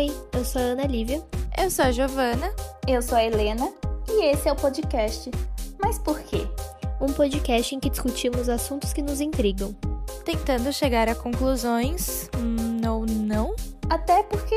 Oi, 0.00 0.10
eu 0.32 0.42
sou 0.46 0.62
a 0.62 0.64
Ana 0.64 0.86
Lívia. 0.86 1.22
Eu 1.58 1.70
sou 1.70 1.84
a 1.84 1.92
Giovana. 1.92 2.50
Eu 2.88 3.02
sou 3.02 3.18
a 3.18 3.22
Helena. 3.22 3.70
E 4.08 4.30
esse 4.32 4.48
é 4.48 4.52
o 4.52 4.56
podcast. 4.56 5.30
Mas 5.78 5.98
por 5.98 6.18
quê? 6.20 6.48
Um 6.98 7.12
podcast 7.12 7.74
em 7.74 7.78
que 7.78 7.90
discutimos 7.90 8.48
assuntos 8.48 8.94
que 8.94 9.02
nos 9.02 9.20
intrigam. 9.20 9.76
Tentando 10.24 10.72
chegar 10.72 11.06
a 11.06 11.14
conclusões. 11.14 12.30
Hum, 12.34 12.80
ou 12.88 13.04
não? 13.04 13.54
Até 13.90 14.22
porque 14.22 14.56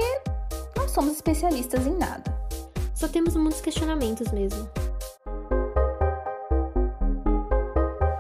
não 0.78 0.88
somos 0.88 1.16
especialistas 1.16 1.86
em 1.86 1.98
nada. 1.98 2.34
Só 2.96 3.10
temos 3.10 3.36
muitos 3.36 3.60
questionamentos 3.60 4.32
mesmo. 4.32 4.70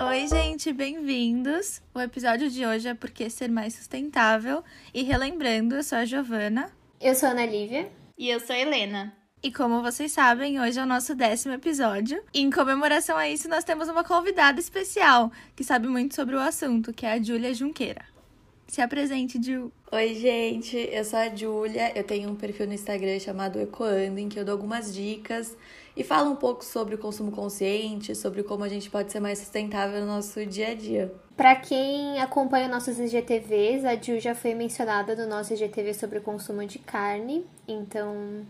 Oi, 0.09 0.27
gente, 0.27 0.73
bem-vindos! 0.73 1.81
O 1.95 2.01
episódio 2.01 2.49
de 2.49 2.65
hoje 2.65 2.89
é 2.89 2.93
Por 2.93 3.11
que 3.11 3.29
Ser 3.29 3.49
Mais 3.49 3.75
Sustentável. 3.75 4.61
E 4.93 5.03
relembrando, 5.03 5.76
eu 5.76 5.84
sou 5.84 5.99
a 5.99 6.03
Giovana. 6.03 6.70
Eu 7.03 7.13
sou 7.16 7.27
a 7.27 7.31
Ana 7.34 7.45
Lívia. 7.45 7.91
E 8.17 8.30
eu 8.30 8.39
sou 8.39 8.55
a 8.55 8.59
Helena. 8.59 9.13
E 9.43 9.52
como 9.52 9.81
vocês 9.81 10.09
sabem, 10.13 10.62
hoje 10.62 10.80
é 10.80 10.84
o 10.84 10.85
nosso 10.85 11.13
décimo 11.13 11.53
episódio. 11.53 12.23
E 12.34 12.39
em 12.39 12.49
comemoração 12.49 13.17
a 13.17 13.27
isso, 13.27 13.49
nós 13.49 13.66
temos 13.66 13.89
uma 13.89 14.05
convidada 14.05 14.57
especial 14.57 15.29
que 15.53 15.66
sabe 15.66 15.85
muito 15.89 16.16
sobre 16.16 16.34
o 16.34 16.39
assunto, 16.39 16.93
que 16.93 17.05
é 17.05 17.12
a 17.12 17.21
Júlia 17.21 17.53
Junqueira. 17.53 18.05
Se 18.70 18.81
apresente, 18.81 19.38
Ju. 19.43 19.70
Oi, 19.91 20.16
gente, 20.16 20.77
eu 20.77 21.03
sou 21.03 21.20
a 21.20 21.27
Júlia. 21.27 21.91
Eu 21.93 22.05
tenho 22.05 22.29
um 22.29 22.35
perfil 22.35 22.67
no 22.67 22.73
Instagram 22.73 23.20
chamado 23.20 23.59
Ecoando, 23.59 24.17
em 24.17 24.29
que 24.29 24.40
eu 24.40 24.45
dou 24.45 24.54
algumas 24.54 24.93
dicas 24.93 25.57
e 25.95 26.03
falo 26.03 26.31
um 26.31 26.35
pouco 26.35 26.63
sobre 26.63 26.95
o 26.95 26.97
consumo 26.97 27.31
consciente, 27.31 28.15
sobre 28.15 28.43
como 28.43 28.63
a 28.63 28.70
gente 28.70 28.89
pode 28.89 29.11
ser 29.11 29.20
mais 29.20 29.39
sustentável 29.39 30.01
no 30.01 30.07
nosso 30.07 30.45
dia 30.45 30.70
a 30.70 30.75
dia. 30.75 31.13
Para 31.35 31.55
quem 31.55 32.20
acompanha 32.20 32.67
nossos 32.67 32.99
IGTVs, 32.99 33.85
a 33.85 33.95
Ju 33.95 34.20
já 34.20 34.35
foi 34.35 34.53
mencionada 34.53 35.15
no 35.15 35.27
nosso 35.27 35.53
IGTV 35.53 35.93
sobre 35.93 36.20
o 36.20 36.21
consumo 36.21 36.65
de 36.65 36.79
carne, 36.79 37.45
então 37.68 38.45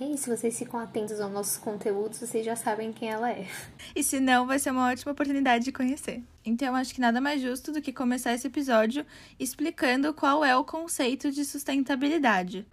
é 0.00 0.06
isso, 0.06 0.34
vocês 0.34 0.58
ficam 0.58 0.80
atentos 0.80 1.20
aos 1.20 1.32
nossos 1.32 1.56
conteúdos, 1.56 2.18
vocês 2.18 2.44
já 2.44 2.56
sabem 2.56 2.92
quem 2.92 3.10
ela 3.10 3.30
é. 3.30 3.46
E 3.94 4.02
se 4.02 4.18
não, 4.18 4.46
vai 4.46 4.58
ser 4.58 4.70
uma 4.70 4.90
ótima 4.90 5.12
oportunidade 5.12 5.64
de 5.64 5.70
conhecer. 5.70 6.22
Então, 6.44 6.74
acho 6.74 6.92
que 6.92 7.00
nada 7.00 7.20
mais 7.20 7.40
justo 7.40 7.70
do 7.70 7.80
que 7.80 7.92
começar 7.92 8.32
esse 8.32 8.46
episódio 8.46 9.06
explicando 9.38 10.12
qual 10.12 10.44
é 10.44 10.56
o 10.56 10.64
conceito 10.64 11.30
de 11.30 11.44
sustentabilidade. 11.44 12.66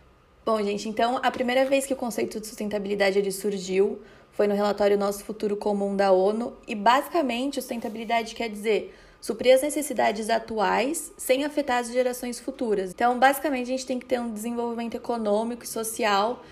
Bom, 0.49 0.59
gente, 0.63 0.89
então 0.89 1.19
a 1.21 1.29
primeira 1.29 1.63
vez 1.63 1.85
que 1.85 1.93
o 1.93 1.95
conceito 1.95 2.39
de 2.39 2.47
sustentabilidade 2.47 3.19
ele 3.19 3.31
surgiu 3.31 3.99
foi 4.31 4.47
no 4.47 4.55
relatório 4.55 4.97
Nosso 4.97 5.23
Futuro 5.23 5.55
Comum 5.55 5.95
da 5.95 6.11
ONU, 6.11 6.53
e 6.67 6.73
basicamente 6.73 7.61
sustentabilidade 7.61 8.33
quer 8.33 8.49
dizer 8.49 8.97
suprir 9.21 9.53
as 9.53 9.61
necessidades 9.61 10.27
atuais 10.27 11.13
sem 11.17 11.45
afetar 11.45 11.77
as 11.77 11.91
gerações 11.91 12.39
futuras. 12.39 12.89
Então, 12.89 13.19
basicamente, 13.19 13.67
a 13.67 13.77
gente 13.77 13.85
tem 13.85 13.99
que 13.99 14.07
ter 14.07 14.19
um 14.19 14.33
desenvolvimento 14.33 14.97
econômico 14.97 15.65
e 15.65 15.67
social 15.67 16.43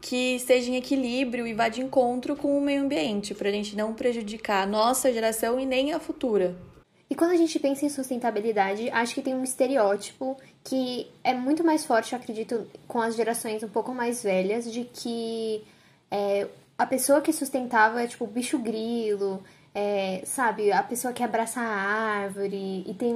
que 0.00 0.36
esteja 0.36 0.70
em 0.70 0.76
equilíbrio 0.76 1.46
e 1.46 1.52
vá 1.52 1.68
de 1.68 1.82
encontro 1.82 2.34
com 2.34 2.56
o 2.56 2.60
meio 2.62 2.80
ambiente, 2.80 3.34
para 3.34 3.50
a 3.50 3.52
gente 3.52 3.76
não 3.76 3.92
prejudicar 3.92 4.62
a 4.62 4.66
nossa 4.66 5.12
geração 5.12 5.60
e 5.60 5.66
nem 5.66 5.92
a 5.92 6.00
futura. 6.00 6.56
E 7.12 7.14
quando 7.14 7.32
a 7.32 7.36
gente 7.36 7.58
pensa 7.58 7.84
em 7.84 7.90
sustentabilidade, 7.90 8.88
acho 8.88 9.14
que 9.14 9.20
tem 9.20 9.34
um 9.34 9.44
estereótipo 9.44 10.34
que 10.64 11.06
é 11.22 11.34
muito 11.34 11.62
mais 11.62 11.84
forte, 11.84 12.14
eu 12.14 12.18
acredito, 12.18 12.66
com 12.88 13.02
as 13.02 13.14
gerações 13.14 13.62
um 13.62 13.68
pouco 13.68 13.92
mais 13.92 14.22
velhas, 14.22 14.72
de 14.72 14.84
que 14.84 15.62
é, 16.10 16.48
a 16.78 16.86
pessoa 16.86 17.20
que 17.20 17.30
sustentável 17.30 17.98
é 17.98 18.06
tipo 18.06 18.26
bicho 18.26 18.58
grilo, 18.58 19.44
é, 19.74 20.22
sabe? 20.24 20.72
A 20.72 20.82
pessoa 20.82 21.12
que 21.12 21.22
abraça 21.22 21.60
a 21.60 21.64
árvore 22.22 22.82
e 22.88 22.94
tem 22.94 23.14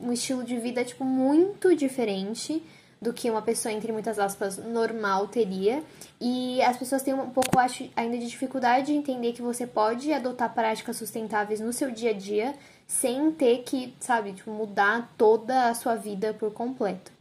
um 0.00 0.12
estilo 0.12 0.42
de 0.42 0.58
vida 0.58 0.84
tipo 0.84 1.04
muito 1.04 1.72
diferente 1.76 2.60
do 3.00 3.12
que 3.12 3.30
uma 3.30 3.42
pessoa, 3.42 3.72
entre 3.72 3.92
muitas 3.92 4.18
aspas, 4.18 4.58
normal 4.58 5.28
teria. 5.28 5.84
E 6.20 6.60
as 6.62 6.76
pessoas 6.76 7.02
têm 7.02 7.14
um 7.14 7.30
pouco, 7.30 7.60
acho, 7.60 7.88
ainda 7.94 8.18
de 8.18 8.26
dificuldade 8.26 8.86
de 8.86 8.94
entender 8.94 9.32
que 9.34 9.42
você 9.42 9.68
pode 9.68 10.12
adotar 10.12 10.52
práticas 10.52 10.96
sustentáveis 10.96 11.60
no 11.60 11.72
seu 11.72 11.92
dia 11.92 12.10
a 12.10 12.14
dia 12.14 12.54
sem 12.86 13.32
ter 13.32 13.62
que, 13.64 13.94
sabe, 14.00 14.32
tipo, 14.32 14.50
mudar 14.50 15.12
toda 15.18 15.68
a 15.68 15.74
sua 15.74 15.96
vida 15.96 16.32
por 16.34 16.52
completo. 16.52 17.12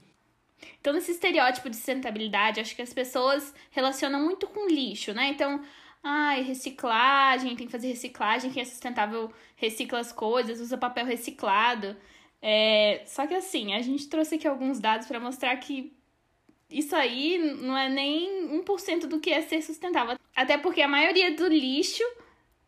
Então, 0.79 0.93
nesse 0.93 1.11
estereótipo 1.11 1.69
de 1.69 1.75
sustentabilidade, 1.75 2.59
acho 2.59 2.75
que 2.75 2.81
as 2.81 2.93
pessoas 2.93 3.53
relacionam 3.71 4.23
muito 4.23 4.47
com 4.47 4.67
lixo, 4.67 5.13
né? 5.13 5.29
Então, 5.29 5.63
ai, 6.03 6.41
reciclagem, 6.43 7.55
tem 7.55 7.65
que 7.65 7.71
fazer 7.71 7.87
reciclagem, 7.87 8.51
quem 8.51 8.61
é 8.61 8.65
sustentável 8.65 9.31
recicla 9.55 9.99
as 9.99 10.11
coisas, 10.11 10.59
usa 10.59 10.77
papel 10.77 11.05
reciclado. 11.05 11.97
É, 12.41 13.01
só 13.07 13.25
que 13.25 13.33
assim, 13.33 13.73
a 13.73 13.81
gente 13.81 14.07
trouxe 14.07 14.35
aqui 14.35 14.47
alguns 14.47 14.79
dados 14.79 15.07
para 15.07 15.19
mostrar 15.19 15.55
que 15.57 15.91
isso 16.69 16.95
aí 16.95 17.37
não 17.61 17.75
é 17.77 17.89
nem 17.89 18.61
1% 18.61 19.07
do 19.07 19.19
que 19.19 19.31
é 19.31 19.41
ser 19.41 19.61
sustentável. 19.61 20.17
Até 20.35 20.57
porque 20.57 20.81
a 20.81 20.87
maioria 20.87 21.35
do 21.35 21.47
lixo 21.47 22.03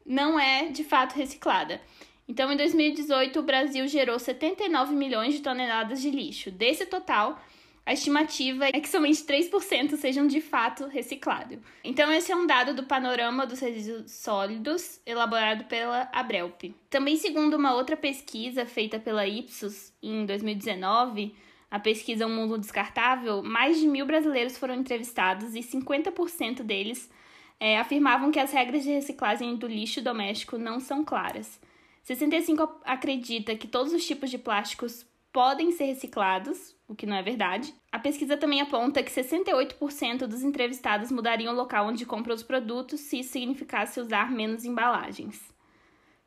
não 0.05 0.39
é 0.39 0.69
de 0.69 0.83
fato 0.83 1.13
reciclada. 1.13 1.81
Então, 2.27 2.51
em 2.51 2.57
2018, 2.57 3.39
o 3.39 3.43
Brasil 3.43 3.87
gerou 3.87 4.19
79 4.19 4.93
milhões 4.93 5.33
de 5.33 5.41
toneladas 5.41 6.01
de 6.01 6.11
lixo. 6.11 6.51
Desse 6.51 6.85
total, 6.85 7.41
a 7.85 7.93
estimativa 7.93 8.65
é 8.65 8.81
que 8.81 8.89
somente 8.89 9.23
3% 9.23 9.95
sejam 9.95 10.27
de 10.27 10.41
fato 10.41 10.87
reciclados. 10.87 11.57
Então, 11.85 12.11
esse 12.11 12.29
é 12.29 12.35
um 12.35 12.45
dado 12.45 12.73
do 12.73 12.83
panorama 12.83 13.47
dos 13.47 13.61
resíduos 13.61 14.11
sólidos 14.11 14.99
elaborado 15.05 15.63
pela 15.65 16.09
Abrelp. 16.11 16.63
Também, 16.89 17.15
segundo 17.15 17.53
uma 17.53 17.73
outra 17.73 17.95
pesquisa 17.95 18.65
feita 18.65 18.99
pela 18.99 19.25
Ipsos 19.25 19.93
em 20.03 20.25
2019, 20.25 21.33
a 21.71 21.79
pesquisa 21.79 22.27
Um 22.27 22.35
Mundo 22.35 22.57
Descartável, 22.57 23.41
mais 23.41 23.79
de 23.79 23.87
mil 23.87 24.05
brasileiros 24.05 24.57
foram 24.57 24.75
entrevistados 24.75 25.55
e 25.55 25.59
50% 25.59 26.63
deles 26.63 27.09
é, 27.57 27.77
afirmavam 27.77 28.31
que 28.31 28.39
as 28.39 28.51
regras 28.51 28.83
de 28.83 28.89
reciclagem 28.89 29.55
do 29.55 29.65
lixo 29.65 30.01
doméstico 30.01 30.57
não 30.57 30.81
são 30.81 31.05
claras. 31.05 31.57
65 32.07 32.79
acredita 32.85 33.53
que 33.53 33.67
todos 33.67 33.91
os 33.91 34.07
tipos 34.07 34.29
de 34.29 34.37
plásticos 34.37 35.05
podem 35.29 35.73
ser 35.73 35.87
reciclados, 35.87 36.73
o 36.87 36.95
que 36.95 37.05
não 37.05 37.17
é 37.17 37.21
verdade. 37.21 37.73
A 37.91 37.99
pesquisa 37.99 38.37
também 38.37 38.61
aponta 38.61 39.03
que 39.03 39.11
68% 39.11 40.19
dos 40.19 40.41
entrevistados 40.41 41.11
mudariam 41.11 41.53
o 41.53 41.57
local 41.57 41.85
onde 41.87 42.05
compram 42.05 42.33
os 42.33 42.43
produtos 42.43 43.01
se 43.01 43.19
isso 43.19 43.33
significasse 43.33 43.99
usar 43.99 44.31
menos 44.31 44.63
embalagens. 44.63 45.53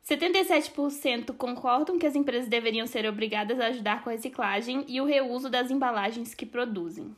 77% 0.07 1.35
concordam 1.35 1.97
que 1.97 2.05
as 2.05 2.13
empresas 2.13 2.47
deveriam 2.47 2.85
ser 2.85 3.07
obrigadas 3.07 3.59
a 3.59 3.65
ajudar 3.65 4.03
com 4.03 4.11
a 4.11 4.13
reciclagem 4.13 4.85
e 4.87 5.01
o 5.01 5.05
reuso 5.05 5.49
das 5.49 5.71
embalagens 5.71 6.35
que 6.35 6.45
produzem. 6.45 7.15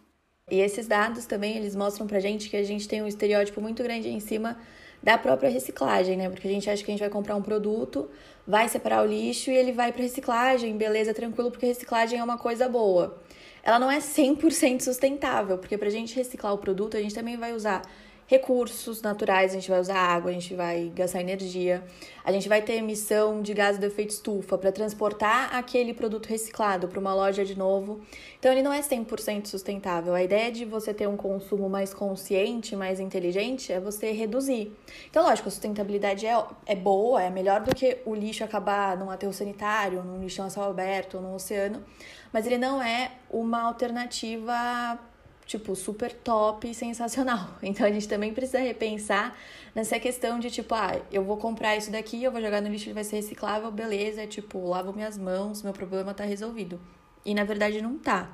E 0.50 0.62
esses 0.62 0.88
dados 0.88 1.26
também 1.26 1.58
eles 1.58 1.76
mostram 1.76 2.08
pra 2.08 2.22
gente 2.22 2.50
que 2.50 2.56
a 2.56 2.64
gente 2.64 2.88
tem 2.88 3.02
um 3.02 3.08
estereótipo 3.08 3.60
muito 3.60 3.84
grande 3.84 4.08
em 4.08 4.22
cima 4.22 4.58
da 5.04 5.18
própria 5.18 5.50
reciclagem, 5.50 6.16
né? 6.16 6.30
Porque 6.30 6.48
a 6.48 6.52
gente 6.52 6.70
acha 6.70 6.82
que 6.82 6.90
a 6.90 6.94
gente 6.94 7.02
vai 7.02 7.10
comprar 7.10 7.36
um 7.36 7.42
produto, 7.42 8.10
vai 8.48 8.70
separar 8.70 9.04
o 9.04 9.06
lixo 9.06 9.52
e 9.52 9.56
ele 9.56 9.74
vai 9.74 9.92
para 9.92 10.02
reciclagem, 10.02 10.78
beleza, 10.78 11.14
tranquilo, 11.14 11.52
porque 11.52 11.66
reciclagem 11.66 12.18
é 12.18 12.24
uma 12.24 12.38
coisa 12.38 12.70
boa. 12.70 13.22
Ela 13.62 13.80
não 13.80 13.92
é 13.92 14.00
100% 14.00 14.82
sustentável, 14.82 15.58
porque 15.58 15.78
para 15.78 15.88
a 15.90 15.92
gente 15.92 16.16
reciclar 16.16 16.54
o 16.54 16.58
produto, 16.58 16.96
a 16.96 17.02
gente 17.02 17.14
também 17.14 17.36
vai 17.36 17.54
usar 17.54 17.82
recursos 18.28 19.02
naturais, 19.02 19.52
a 19.52 19.56
gente 19.56 19.70
vai 19.70 19.80
usar 19.80 19.98
água, 19.98 20.32
a 20.32 20.34
gente 20.34 20.56
vai 20.56 20.92
gastar 20.96 21.22
energia, 21.22 21.84
a 22.24 22.32
gente 22.32 22.48
vai 22.48 22.62
ter 22.62 22.74
emissão 22.74 23.42
de 23.42 23.54
gás 23.54 23.78
do 23.78 23.86
efeito 23.86 24.12
estufa 24.12 24.58
para 24.58 24.72
transportar 24.72 25.56
aquele 25.56 25.94
produto 25.94 26.28
reciclado 26.28 26.88
para 26.88 27.00
uma 27.00 27.14
loja 27.14 27.44
de 27.44 27.58
novo. 27.58 28.02
Então 28.40 28.52
ele 28.52 28.62
não 28.62 28.72
é 28.72 28.82
100% 28.82 29.48
sustentável. 29.48 30.14
A 30.14 30.24
ideia 30.24 30.52
de 30.52 30.66
você 30.66 30.94
ter 30.94 31.08
um 31.08 31.18
consumo 31.18 31.70
mais 31.70 31.94
consciente, 31.94 32.76
mais 32.76 33.00
inteligente, 33.00 33.72
é 33.72 33.80
você 33.80 34.12
reduzir. 34.12 34.72
Então, 35.10 35.24
lógico, 35.24 35.50
a 35.50 35.52
sustentabilidade 35.52 36.26
é, 36.26 36.44
é 36.66 36.76
boa, 36.76 37.22
é 37.22 37.30
melhor 37.30 37.62
do 37.62 37.76
que 37.76 37.98
o 38.06 38.16
lixo 38.16 38.44
acabar 38.44 38.98
num 38.98 39.10
aterro 39.10 39.34
sanitário, 39.34 40.04
num 40.04 40.22
lixão 40.22 40.46
a 40.46 40.50
céu 40.50 40.64
aberto, 40.64 41.20
num 41.20 41.36
oceano, 41.36 41.84
mas 42.32 42.46
ele 42.46 42.58
não 42.58 42.82
é 42.82 43.12
uma 43.30 43.62
alternativa 43.62 45.00
tipo, 45.46 45.76
super 45.76 46.12
top 46.12 46.70
e 46.70 46.74
sensacional. 46.74 47.58
Então 47.64 47.86
a 47.86 47.92
gente 47.92 48.08
também 48.08 48.34
precisa 48.34 48.60
repensar 48.60 49.36
nessa 49.74 50.00
questão 50.00 50.40
de 50.40 50.52
tipo, 50.52 50.74
ah, 50.76 51.00
eu 51.12 51.24
vou 51.24 51.38
comprar 51.38 51.76
isso 51.76 51.92
daqui, 51.92 52.24
eu 52.24 52.32
vou 52.32 52.42
jogar 52.42 52.62
no 52.62 52.70
lixo, 52.70 52.86
ele 52.88 52.94
vai 52.94 53.04
ser 53.04 53.18
reciclável, 53.18 53.72
beleza, 53.72 54.28
tipo, 54.28 54.68
lavo 54.68 54.94
minhas 54.94 55.18
mãos, 55.18 55.64
meu 55.64 55.74
problema 55.74 56.14
tá 56.14 56.24
resolvido. 56.24 56.80
E 57.26 57.34
na 57.34 57.44
verdade 57.44 57.82
não 57.82 57.98
tá. 57.98 58.30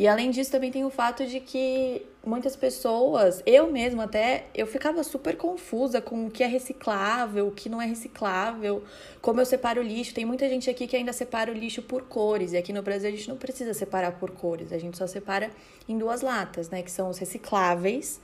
E 0.00 0.08
além 0.08 0.30
disso, 0.30 0.50
também 0.50 0.70
tem 0.70 0.82
o 0.82 0.88
fato 0.88 1.26
de 1.26 1.40
que 1.40 2.06
muitas 2.24 2.56
pessoas, 2.56 3.42
eu 3.44 3.70
mesma 3.70 4.04
até, 4.04 4.46
eu 4.54 4.66
ficava 4.66 5.04
super 5.04 5.36
confusa 5.36 6.00
com 6.00 6.24
o 6.24 6.30
que 6.30 6.42
é 6.42 6.46
reciclável, 6.46 7.48
o 7.48 7.50
que 7.50 7.68
não 7.68 7.82
é 7.82 7.84
reciclável, 7.84 8.82
como 9.20 9.42
eu 9.42 9.44
separo 9.44 9.82
o 9.82 9.84
lixo. 9.84 10.14
Tem 10.14 10.24
muita 10.24 10.48
gente 10.48 10.70
aqui 10.70 10.86
que 10.86 10.96
ainda 10.96 11.12
separa 11.12 11.52
o 11.52 11.54
lixo 11.54 11.82
por 11.82 12.04
cores, 12.04 12.54
e 12.54 12.56
aqui 12.56 12.72
no 12.72 12.80
Brasil 12.80 13.10
a 13.10 13.12
gente 13.12 13.28
não 13.28 13.36
precisa 13.36 13.74
separar 13.74 14.12
por 14.12 14.30
cores, 14.30 14.72
a 14.72 14.78
gente 14.78 14.96
só 14.96 15.06
separa 15.06 15.50
em 15.86 15.98
duas 15.98 16.22
latas, 16.22 16.70
né, 16.70 16.80
que 16.80 16.90
são 16.90 17.10
os 17.10 17.18
recicláveis 17.18 18.22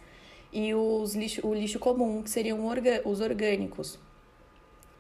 e 0.51 0.73
os 0.73 1.15
lixo, 1.15 1.47
o 1.47 1.53
lixo 1.53 1.79
comum, 1.79 2.23
que 2.23 2.31
seriam 2.31 2.59
os 3.05 3.21
orgânicos. 3.21 3.99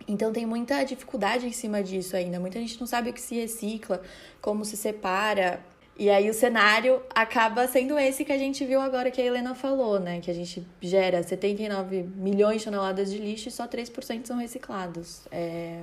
Então 0.07 0.31
tem 0.31 0.45
muita 0.45 0.85
dificuldade 0.85 1.47
em 1.47 1.53
cima 1.53 1.83
disso 1.83 2.15
ainda. 2.15 2.39
Muita 2.39 2.61
gente 2.61 2.79
não 2.79 2.87
sabe 2.87 3.09
o 3.09 3.13
que 3.15 3.21
se 3.21 3.35
recicla, 3.35 4.03
como 4.43 4.63
se 4.63 4.77
separa. 4.77 5.65
E 5.99 6.11
aí 6.11 6.29
o 6.29 6.35
cenário 6.35 7.03
acaba 7.15 7.67
sendo 7.67 7.99
esse 7.99 8.25
que 8.25 8.33
a 8.33 8.39
gente 8.39 8.65
viu 8.67 8.81
agora 8.81 9.11
que 9.11 9.21
a 9.21 9.25
Helena 9.25 9.55
falou, 9.55 9.99
né? 9.99 10.21
Que 10.21 10.31
a 10.31 10.35
gente 10.35 10.67
gera 10.81 11.23
79 11.23 12.03
milhões 12.03 12.59
de 12.59 12.67
toneladas 12.67 13.11
de 13.11 13.19
lixo 13.19 13.49
e 13.49 13.51
só 13.51 13.67
3% 13.67 14.27
são 14.27 14.37
reciclados. 14.37 15.27
É 15.31 15.81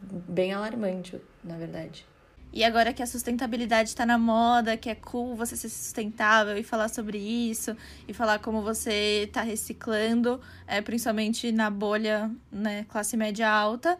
bem 0.00 0.52
alarmante, 0.52 1.20
na 1.44 1.56
verdade. 1.56 2.06
E 2.52 2.64
agora 2.64 2.92
que 2.92 3.02
a 3.02 3.06
sustentabilidade 3.06 3.88
está 3.88 4.04
na 4.04 4.18
moda, 4.18 4.76
que 4.76 4.90
é 4.90 4.94
cool 4.94 5.34
você 5.34 5.56
ser 5.56 5.70
sustentável 5.70 6.56
e 6.56 6.62
falar 6.62 6.88
sobre 6.88 7.18
isso, 7.18 7.74
e 8.06 8.12
falar 8.12 8.40
como 8.40 8.60
você 8.60 9.24
está 9.26 9.40
reciclando, 9.40 10.38
é, 10.66 10.82
principalmente 10.82 11.50
na 11.50 11.70
bolha 11.70 12.30
né, 12.50 12.84
classe 12.90 13.16
média 13.16 13.48
alta, 13.50 13.98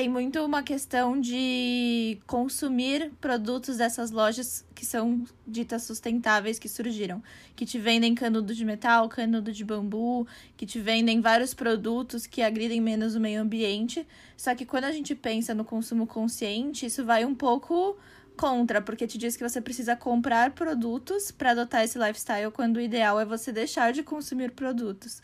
tem 0.00 0.08
muito 0.08 0.42
uma 0.42 0.62
questão 0.62 1.20
de 1.20 2.16
consumir 2.26 3.12
produtos 3.20 3.76
dessas 3.76 4.10
lojas 4.10 4.64
que 4.74 4.86
são 4.86 5.26
ditas 5.46 5.82
sustentáveis 5.82 6.58
que 6.58 6.70
surgiram, 6.70 7.22
que 7.54 7.66
te 7.66 7.78
vendem 7.78 8.14
canudo 8.14 8.54
de 8.54 8.64
metal, 8.64 9.10
canudo 9.10 9.52
de 9.52 9.62
bambu, 9.62 10.26
que 10.56 10.64
te 10.64 10.80
vendem 10.80 11.20
vários 11.20 11.52
produtos 11.52 12.26
que 12.26 12.40
agridem 12.40 12.80
menos 12.80 13.14
o 13.14 13.20
meio 13.20 13.42
ambiente. 13.42 14.08
Só 14.38 14.54
que 14.54 14.64
quando 14.64 14.84
a 14.84 14.92
gente 14.92 15.14
pensa 15.14 15.54
no 15.54 15.66
consumo 15.66 16.06
consciente, 16.06 16.86
isso 16.86 17.04
vai 17.04 17.26
um 17.26 17.34
pouco 17.34 17.94
contra, 18.38 18.80
porque 18.80 19.06
te 19.06 19.18
diz 19.18 19.36
que 19.36 19.46
você 19.46 19.60
precisa 19.60 19.94
comprar 19.94 20.52
produtos 20.52 21.30
para 21.30 21.50
adotar 21.50 21.84
esse 21.84 21.98
lifestyle, 21.98 22.50
quando 22.50 22.78
o 22.78 22.80
ideal 22.80 23.20
é 23.20 23.26
você 23.26 23.52
deixar 23.52 23.92
de 23.92 24.02
consumir 24.02 24.52
produtos. 24.52 25.20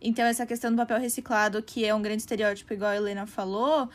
Então, 0.00 0.24
essa 0.24 0.46
questão 0.46 0.70
do 0.70 0.76
papel 0.76 0.98
reciclado, 0.98 1.62
que 1.62 1.84
é 1.84 1.94
um 1.94 2.00
grande 2.00 2.22
estereótipo, 2.22 2.72
igual 2.72 2.90
a 2.90 2.96
Helena 2.96 3.26
falou, 3.26 3.88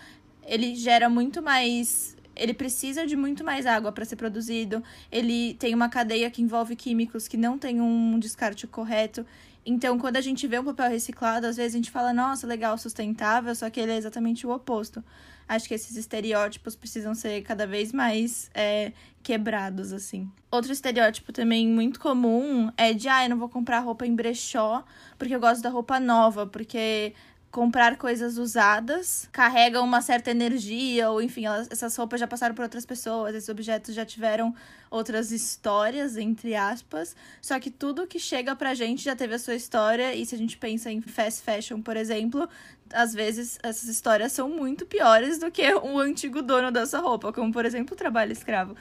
ele 0.45 0.75
gera 0.75 1.09
muito 1.09 1.41
mais. 1.41 2.15
Ele 2.35 2.53
precisa 2.53 3.07
de 3.07 3.15
muito 3.15 3.43
mais 3.43 3.65
água 3.65 3.91
para 3.91 4.05
ser 4.05 4.17
produzido. 4.17 4.83
Ele 5.11 5.55
tem 5.55 5.73
uma 5.73 5.89
cadeia 5.89 6.29
que 6.29 6.41
envolve 6.41 6.75
químicos 6.75 7.27
que 7.27 7.37
não 7.37 7.57
tem 7.57 7.81
um 7.81 8.19
descarte 8.19 8.67
correto. 8.67 9.25
Então, 9.65 9.97
quando 9.97 10.17
a 10.17 10.21
gente 10.21 10.45
vê 10.45 10.59
um 10.59 10.63
papel 10.63 10.89
reciclado, 10.91 11.47
às 11.47 11.57
vezes 11.57 11.73
a 11.73 11.77
gente 11.77 11.89
fala, 11.89 12.13
nossa, 12.13 12.45
legal, 12.45 12.77
sustentável, 12.77 13.55
só 13.55 13.67
que 13.69 13.79
ele 13.79 13.93
é 13.93 13.97
exatamente 13.97 14.45
o 14.45 14.51
oposto. 14.51 15.03
Acho 15.47 15.67
que 15.67 15.73
esses 15.73 15.95
estereótipos 15.95 16.75
precisam 16.75 17.13
ser 17.13 17.41
cada 17.43 17.67
vez 17.67 17.91
mais 17.91 18.49
é, 18.53 18.91
quebrados, 19.21 19.93
assim. 19.93 20.29
Outro 20.51 20.71
estereótipo 20.71 21.31
também 21.31 21.67
muito 21.67 21.99
comum 21.99 22.71
é 22.77 22.93
de, 22.93 23.07
ah, 23.07 23.25
eu 23.25 23.29
não 23.29 23.37
vou 23.37 23.49
comprar 23.49 23.79
roupa 23.79 24.05
em 24.05 24.15
brechó 24.15 24.83
porque 25.17 25.35
eu 25.35 25.39
gosto 25.39 25.61
da 25.61 25.69
roupa 25.69 25.99
nova, 25.99 26.45
porque 26.47 27.13
comprar 27.55 27.95
coisas 27.95 28.37
usadas 28.37 29.29
carregam 29.31 29.85
uma 29.85 30.01
certa 30.01 30.29
energia, 30.29 31.09
ou 31.09 31.21
enfim, 31.21 31.45
elas, 31.45 31.69
essas 31.71 31.95
roupas 31.95 32.19
já 32.19 32.27
passaram 32.27 32.53
por 32.53 32.63
outras 32.63 32.85
pessoas, 32.85 33.33
esses 33.33 33.47
objetos 33.47 33.95
já 33.95 34.05
tiveram 34.05 34.53
outras 34.91 35.31
histórias, 35.31 36.17
entre 36.17 36.53
aspas. 36.53 37.15
Só 37.41 37.57
que 37.57 37.71
tudo 37.71 38.05
que 38.07 38.19
chega 38.19 38.53
pra 38.57 38.73
gente 38.73 39.01
já 39.01 39.15
teve 39.15 39.35
a 39.35 39.39
sua 39.39 39.55
história, 39.55 40.13
e 40.13 40.25
se 40.25 40.35
a 40.35 40.37
gente 40.37 40.57
pensa 40.57 40.91
em 40.91 40.99
fast 40.99 41.43
fashion, 41.43 41.81
por 41.81 41.95
exemplo, 41.95 42.45
às 42.91 43.13
vezes 43.13 43.57
essas 43.63 43.87
histórias 43.87 44.33
são 44.33 44.49
muito 44.49 44.85
piores 44.85 45.37
do 45.37 45.49
que 45.49 45.73
o 45.75 45.97
antigo 45.97 46.41
dono 46.41 46.73
dessa 46.73 46.99
roupa, 46.99 47.31
como 47.31 47.53
por 47.53 47.63
exemplo 47.63 47.93
o 47.93 47.97
trabalho 47.97 48.33
escravo. 48.33 48.75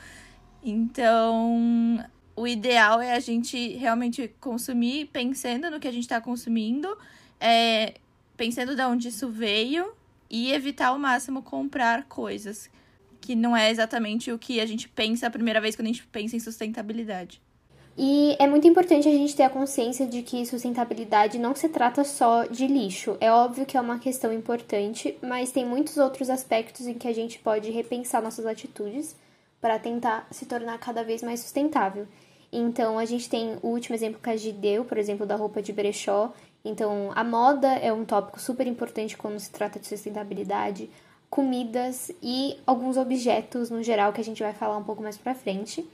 Então, 0.64 2.04
o 2.34 2.44
ideal 2.44 3.00
é 3.00 3.12
a 3.12 3.20
gente 3.20 3.76
realmente 3.76 4.34
consumir 4.40 5.10
pensando 5.12 5.70
no 5.70 5.78
que 5.78 5.86
a 5.86 5.92
gente 5.92 6.02
está 6.02 6.20
consumindo, 6.20 6.98
é, 7.38 7.94
pensando 8.36 8.74
de 8.74 8.82
onde 8.82 9.08
isso 9.08 9.28
veio 9.28 9.92
e 10.30 10.52
evitar 10.52 10.88
ao 10.88 10.98
máximo 10.98 11.42
comprar 11.42 12.04
coisas 12.04 12.70
que 13.20 13.34
não 13.34 13.56
é 13.56 13.70
exatamente 13.70 14.30
o 14.30 14.38
que 14.38 14.60
a 14.60 14.66
gente 14.66 14.88
pensa 14.88 15.26
a 15.26 15.30
primeira 15.30 15.60
vez 15.60 15.74
quando 15.74 15.86
a 15.86 15.92
gente 15.92 16.06
pensa 16.06 16.36
em 16.36 16.40
sustentabilidade. 16.40 17.40
E 17.96 18.36
é 18.40 18.46
muito 18.46 18.66
importante 18.66 19.08
a 19.08 19.12
gente 19.12 19.36
ter 19.36 19.44
a 19.44 19.50
consciência 19.50 20.04
de 20.04 20.20
que 20.20 20.44
sustentabilidade 20.44 21.38
não 21.38 21.54
se 21.54 21.68
trata 21.68 22.02
só 22.02 22.44
de 22.44 22.66
lixo. 22.66 23.16
É 23.20 23.30
óbvio 23.30 23.64
que 23.64 23.76
é 23.76 23.80
uma 23.80 24.00
questão 24.00 24.32
importante, 24.32 25.16
mas 25.22 25.52
tem 25.52 25.64
muitos 25.64 25.96
outros 25.96 26.28
aspectos 26.28 26.86
em 26.86 26.94
que 26.94 27.06
a 27.06 27.14
gente 27.14 27.38
pode 27.38 27.70
repensar 27.70 28.20
nossas 28.20 28.46
atitudes 28.46 29.16
para 29.60 29.78
tentar 29.78 30.26
se 30.30 30.44
tornar 30.44 30.76
cada 30.78 31.04
vez 31.04 31.22
mais 31.22 31.40
sustentável. 31.40 32.06
Então, 32.52 32.98
a 32.98 33.04
gente 33.04 33.28
tem 33.28 33.56
o 33.62 33.68
último 33.68 33.96
exemplo 33.96 34.20
que 34.20 34.30
a 34.30 34.36
Gi 34.36 34.52
deu, 34.52 34.84
por 34.84 34.98
exemplo, 34.98 35.24
da 35.24 35.36
roupa 35.36 35.62
de 35.62 35.72
brechó. 35.72 36.32
Então, 36.64 37.12
a 37.14 37.22
moda 37.22 37.68
é 37.68 37.92
um 37.92 38.04
tópico 38.04 38.40
super 38.40 38.66
importante 38.66 39.16
quando 39.16 39.38
se 39.38 39.50
trata 39.50 39.78
de 39.78 39.86
sustentabilidade, 39.86 40.88
comidas 41.28 42.10
e 42.22 42.56
alguns 42.66 42.96
objetos 42.96 43.68
no 43.68 43.82
geral 43.82 44.12
que 44.12 44.20
a 44.20 44.24
gente 44.24 44.42
vai 44.42 44.52
falar 44.52 44.78
um 44.78 44.84
pouco 44.84 45.02
mais 45.02 45.18
pra 45.18 45.34
frente. 45.34 45.86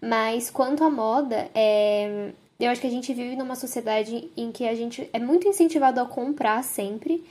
Mas 0.00 0.50
quanto 0.50 0.84
à 0.84 0.90
moda, 0.90 1.50
é... 1.54 2.32
eu 2.58 2.70
acho 2.70 2.80
que 2.80 2.86
a 2.86 2.90
gente 2.90 3.12
vive 3.12 3.36
numa 3.36 3.56
sociedade 3.56 4.30
em 4.36 4.50
que 4.52 4.66
a 4.66 4.74
gente 4.74 5.08
é 5.12 5.18
muito 5.18 5.46
incentivado 5.48 6.00
a 6.00 6.06
comprar 6.06 6.62
sempre 6.64 7.24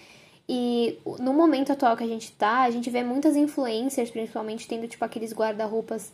e 0.47 0.99
no 1.19 1.33
momento 1.33 1.71
atual 1.71 1.97
que 1.97 2.03
a 2.03 2.07
gente 2.07 2.31
tá, 2.33 2.61
a 2.61 2.69
gente 2.69 2.89
vê 2.89 3.03
muitas 3.03 3.35
influencers, 3.35 4.11
principalmente, 4.11 4.67
tendo 4.67 4.87
tipo 4.87 5.03
aqueles 5.03 5.33
guarda-roupas 5.33 6.11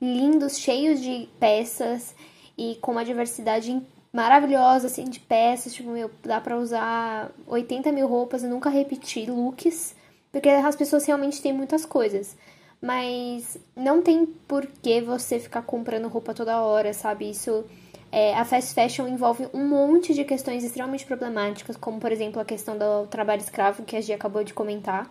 lindos, 0.00 0.58
cheios 0.58 1.00
de 1.00 1.28
peças 1.38 2.14
e 2.56 2.76
com 2.76 2.92
uma 2.92 3.04
diversidade 3.04 3.70
maravilhosa, 4.14 4.86
assim, 4.86 5.04
de 5.04 5.18
peças. 5.18 5.74
Tipo, 5.74 5.90
meu, 5.90 6.08
dá 6.22 6.40
pra 6.40 6.56
usar 6.56 7.32
80 7.48 7.90
mil 7.90 8.06
roupas 8.06 8.44
e 8.44 8.46
nunca 8.46 8.70
repetir 8.70 9.28
looks, 9.28 9.96
porque 10.30 10.48
as 10.48 10.76
pessoas 10.76 11.04
realmente 11.04 11.42
têm 11.42 11.52
muitas 11.52 11.84
coisas. 11.84 12.36
Mas 12.80 13.58
não 13.74 14.00
tem 14.00 14.24
por 14.24 14.66
que 14.66 15.00
você 15.00 15.40
ficar 15.40 15.62
comprando 15.62 16.06
roupa 16.06 16.32
toda 16.32 16.60
hora, 16.60 16.92
sabe? 16.92 17.28
Isso 17.28 17.64
é, 18.12 18.34
a 18.34 18.44
fast 18.44 18.74
fashion 18.74 19.08
envolve 19.08 19.48
um 19.52 19.66
monte 19.66 20.14
de 20.14 20.22
questões 20.22 20.62
extremamente 20.62 21.04
problemáticas, 21.04 21.76
como 21.76 21.98
por 21.98 22.12
exemplo 22.12 22.40
a 22.40 22.44
questão 22.44 22.78
do 22.78 23.06
trabalho 23.08 23.40
escravo, 23.40 23.82
que 23.82 23.96
a 23.96 24.00
Gia 24.00 24.14
acabou 24.14 24.44
de 24.44 24.54
comentar. 24.54 25.10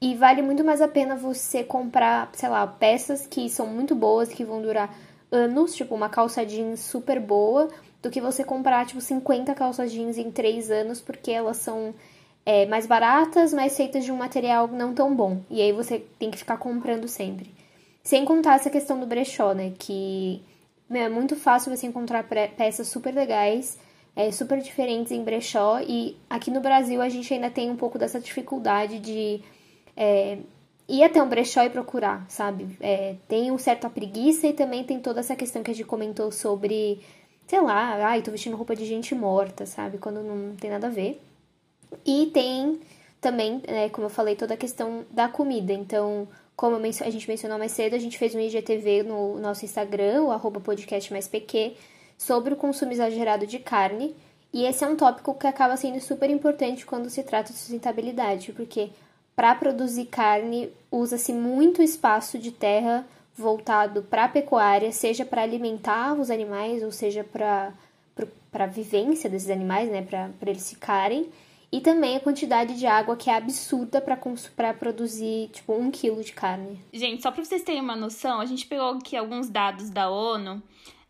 E 0.00 0.14
vale 0.14 0.42
muito 0.42 0.62
mais 0.62 0.80
a 0.82 0.86
pena 0.86 1.16
você 1.16 1.64
comprar, 1.64 2.30
sei 2.34 2.50
lá, 2.50 2.66
peças 2.66 3.26
que 3.26 3.48
são 3.48 3.66
muito 3.66 3.94
boas, 3.94 4.28
que 4.28 4.44
vão 4.44 4.60
durar 4.60 4.94
anos, 5.32 5.74
tipo 5.74 5.94
uma 5.94 6.08
calça 6.08 6.44
jeans 6.44 6.80
super 6.80 7.18
boa, 7.18 7.68
do 8.06 8.10
que 8.10 8.20
você 8.20 8.44
comprar, 8.44 8.86
tipo, 8.86 9.00
50 9.00 9.52
calças 9.54 9.90
jeans 9.90 10.16
em 10.16 10.30
3 10.30 10.70
anos, 10.70 11.00
porque 11.00 11.32
elas 11.32 11.56
são 11.56 11.92
é, 12.44 12.64
mais 12.66 12.86
baratas, 12.86 13.52
mas 13.52 13.76
feitas 13.76 14.04
de 14.04 14.12
um 14.12 14.16
material 14.16 14.68
não 14.68 14.94
tão 14.94 15.14
bom. 15.14 15.40
E 15.50 15.60
aí 15.60 15.72
você 15.72 15.98
tem 16.18 16.30
que 16.30 16.38
ficar 16.38 16.56
comprando 16.56 17.08
sempre. 17.08 17.50
Sem 18.04 18.24
contar 18.24 18.54
essa 18.54 18.70
questão 18.70 19.00
do 19.00 19.06
brechó, 19.06 19.52
né? 19.52 19.72
Que 19.76 20.40
meu, 20.88 21.02
é 21.02 21.08
muito 21.08 21.34
fácil 21.34 21.76
você 21.76 21.88
encontrar 21.88 22.24
peças 22.56 22.86
super 22.86 23.12
legais, 23.12 23.76
é, 24.14 24.30
super 24.30 24.60
diferentes 24.60 25.10
em 25.10 25.24
brechó. 25.24 25.80
E 25.80 26.16
aqui 26.30 26.50
no 26.50 26.60
Brasil 26.60 27.02
a 27.02 27.08
gente 27.08 27.34
ainda 27.34 27.50
tem 27.50 27.68
um 27.68 27.76
pouco 27.76 27.98
dessa 27.98 28.20
dificuldade 28.20 29.00
de 29.00 29.40
é, 29.96 30.38
ir 30.88 31.02
até 31.02 31.20
um 31.20 31.28
brechó 31.28 31.64
e 31.64 31.70
procurar, 31.70 32.24
sabe? 32.28 32.76
É, 32.80 33.16
tem 33.26 33.50
um 33.50 33.58
certo 33.58 33.90
preguiça 33.90 34.46
e 34.46 34.52
também 34.52 34.84
tem 34.84 35.00
toda 35.00 35.18
essa 35.18 35.34
questão 35.34 35.64
que 35.64 35.72
a 35.72 35.74
gente 35.74 35.86
comentou 35.86 36.30
sobre, 36.30 37.00
sei 37.46 37.60
lá, 37.60 38.06
ai, 38.06 38.22
tô 38.22 38.30
vestindo 38.30 38.56
roupa 38.56 38.74
de 38.74 38.84
gente 38.84 39.14
morta, 39.14 39.66
sabe? 39.66 39.98
Quando 39.98 40.22
não 40.22 40.56
tem 40.56 40.70
nada 40.70 40.88
a 40.88 40.90
ver. 40.90 41.20
E 42.04 42.26
tem 42.26 42.80
também, 43.20 43.62
né, 43.66 43.88
como 43.88 44.06
eu 44.06 44.10
falei, 44.10 44.36
toda 44.36 44.54
a 44.54 44.56
questão 44.56 45.04
da 45.10 45.28
comida. 45.28 45.72
Então, 45.72 46.28
como 46.56 46.76
a 46.76 47.10
gente 47.10 47.28
mencionou 47.28 47.58
mais 47.58 47.72
cedo, 47.72 47.94
a 47.94 47.98
gente 47.98 48.18
fez 48.18 48.34
um 48.34 48.40
IGTV 48.40 49.02
no 49.02 49.38
nosso 49.38 49.64
Instagram, 49.64 50.22
o 50.22 50.32
arroba 50.32 50.60
podcast 50.60 51.12
mais 51.12 51.28
PQ, 51.28 51.74
sobre 52.18 52.54
o 52.54 52.56
consumo 52.56 52.92
exagerado 52.92 53.46
de 53.46 53.58
carne. 53.58 54.14
E 54.52 54.64
esse 54.64 54.84
é 54.84 54.88
um 54.88 54.96
tópico 54.96 55.34
que 55.34 55.46
acaba 55.46 55.76
sendo 55.76 56.00
super 56.00 56.30
importante 56.30 56.86
quando 56.86 57.10
se 57.10 57.22
trata 57.22 57.52
de 57.52 57.58
sustentabilidade, 57.58 58.52
porque 58.52 58.90
para 59.34 59.54
produzir 59.54 60.06
carne 60.06 60.72
usa-se 60.90 61.32
muito 61.32 61.82
espaço 61.82 62.38
de 62.38 62.50
terra 62.50 63.04
voltado 63.36 64.02
para 64.02 64.24
a 64.24 64.28
pecuária, 64.28 64.90
seja 64.90 65.24
para 65.24 65.42
alimentar 65.42 66.14
os 66.14 66.30
animais, 66.30 66.82
ou 66.82 66.90
seja 66.90 67.22
para 67.22 67.72
a 68.52 68.66
vivência 68.66 69.28
desses 69.28 69.50
animais, 69.50 69.90
né, 69.90 70.02
para 70.02 70.50
eles 70.50 70.70
ficarem. 70.70 71.28
E 71.70 71.80
também 71.80 72.16
a 72.16 72.20
quantidade 72.20 72.78
de 72.78 72.86
água 72.86 73.16
que 73.16 73.28
é 73.28 73.34
absurda 73.34 74.00
para 74.00 74.72
produzir, 74.72 75.50
tipo, 75.52 75.74
um 75.74 75.90
quilo 75.90 76.22
de 76.22 76.32
carne. 76.32 76.80
Gente, 76.92 77.22
só 77.22 77.30
para 77.30 77.44
vocês 77.44 77.62
terem 77.62 77.82
uma 77.82 77.96
noção, 77.96 78.40
a 78.40 78.46
gente 78.46 78.66
pegou 78.66 78.90
aqui 78.90 79.16
alguns 79.16 79.50
dados 79.50 79.90
da 79.90 80.08
ONU. 80.08 80.62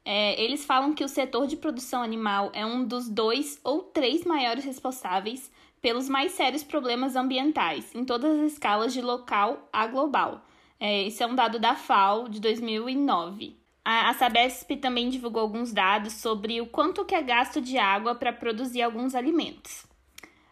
É, 0.04 0.40
eles 0.42 0.64
falam 0.64 0.94
que 0.94 1.04
o 1.04 1.08
setor 1.08 1.46
de 1.46 1.56
produção 1.56 2.02
animal 2.02 2.50
é 2.54 2.64
um 2.64 2.84
dos 2.84 3.08
dois 3.08 3.60
ou 3.62 3.82
três 3.82 4.24
maiores 4.24 4.64
responsáveis 4.64 5.50
pelos 5.82 6.08
mais 6.08 6.32
sérios 6.32 6.64
problemas 6.64 7.16
ambientais, 7.16 7.94
em 7.94 8.04
todas 8.04 8.40
as 8.40 8.52
escalas 8.52 8.92
de 8.92 9.02
local 9.02 9.68
a 9.72 9.86
global. 9.86 10.40
É, 10.78 11.06
esse 11.06 11.22
é 11.22 11.26
um 11.26 11.34
dado 11.34 11.58
da 11.58 11.74
FAO 11.74 12.28
de 12.28 12.40
2009. 12.40 13.56
A, 13.84 14.10
a 14.10 14.14
Sabesp 14.14 14.76
também 14.76 15.08
divulgou 15.08 15.42
alguns 15.42 15.72
dados 15.72 16.14
sobre 16.14 16.60
o 16.60 16.66
quanto 16.66 17.04
que 17.04 17.14
é 17.14 17.22
gasto 17.22 17.60
de 17.60 17.78
água 17.78 18.14
para 18.14 18.32
produzir 18.32 18.82
alguns 18.82 19.14
alimentos. 19.14 19.86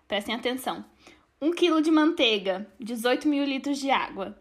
Prestem 0.06 0.34
atenção. 0.34 0.84
1 1.40 1.50
kg 1.50 1.82
de 1.82 1.90
manteiga, 1.90 2.66
18 2.80 3.28
mil 3.28 3.44
litros 3.44 3.78
de 3.78 3.90
água. 3.90 4.40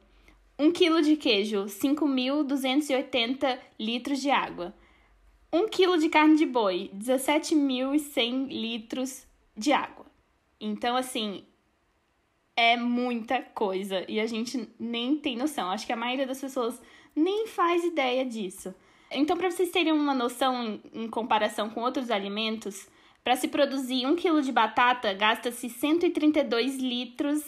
Um 0.58 0.72
quilo 0.72 1.02
de 1.02 1.18
queijo, 1.18 1.66
5.280 1.66 3.58
litros 3.80 4.22
de 4.22 4.30
água. 4.30 4.74
Um 5.52 5.68
quilo 5.68 5.98
de 5.98 6.08
carne 6.10 6.36
de 6.36 6.46
boi, 6.46 6.92
17.100 6.96 8.48
litros 8.48 9.26
de 9.58 9.74
água. 9.74 10.06
Então, 10.60 10.96
assim, 10.96 11.44
é 12.56 12.78
muita 12.78 13.42
coisa 13.42 14.06
e 14.08 14.20
a 14.20 14.28
gente 14.28 14.70
nem 14.80 15.16
tem 15.16 15.36
noção. 15.36 15.70
Acho 15.70 15.86
que 15.86 15.94
a 15.94 15.98
maioria 15.98 16.28
das 16.28 16.42
pessoas 16.42 16.82
nem 17.16 17.48
faz 17.48 17.84
ideia 17.84 18.26
disso. 18.26 18.74
Então, 19.12 19.38
para 19.38 19.52
vocês 19.52 19.70
terem 19.70 19.94
uma 19.94 20.14
noção 20.14 20.80
em 20.94 21.08
comparação 21.08 21.70
com 21.70 21.82
outros 21.82 22.10
alimentos, 22.10 22.88
para 23.24 23.36
se 23.36 23.48
produzir 23.48 24.06
um 24.06 24.16
quilo 24.16 24.42
de 24.42 24.52
batata, 24.52 25.14
gasta-se 25.14 25.70
132 25.70 26.78
litros 26.78 27.44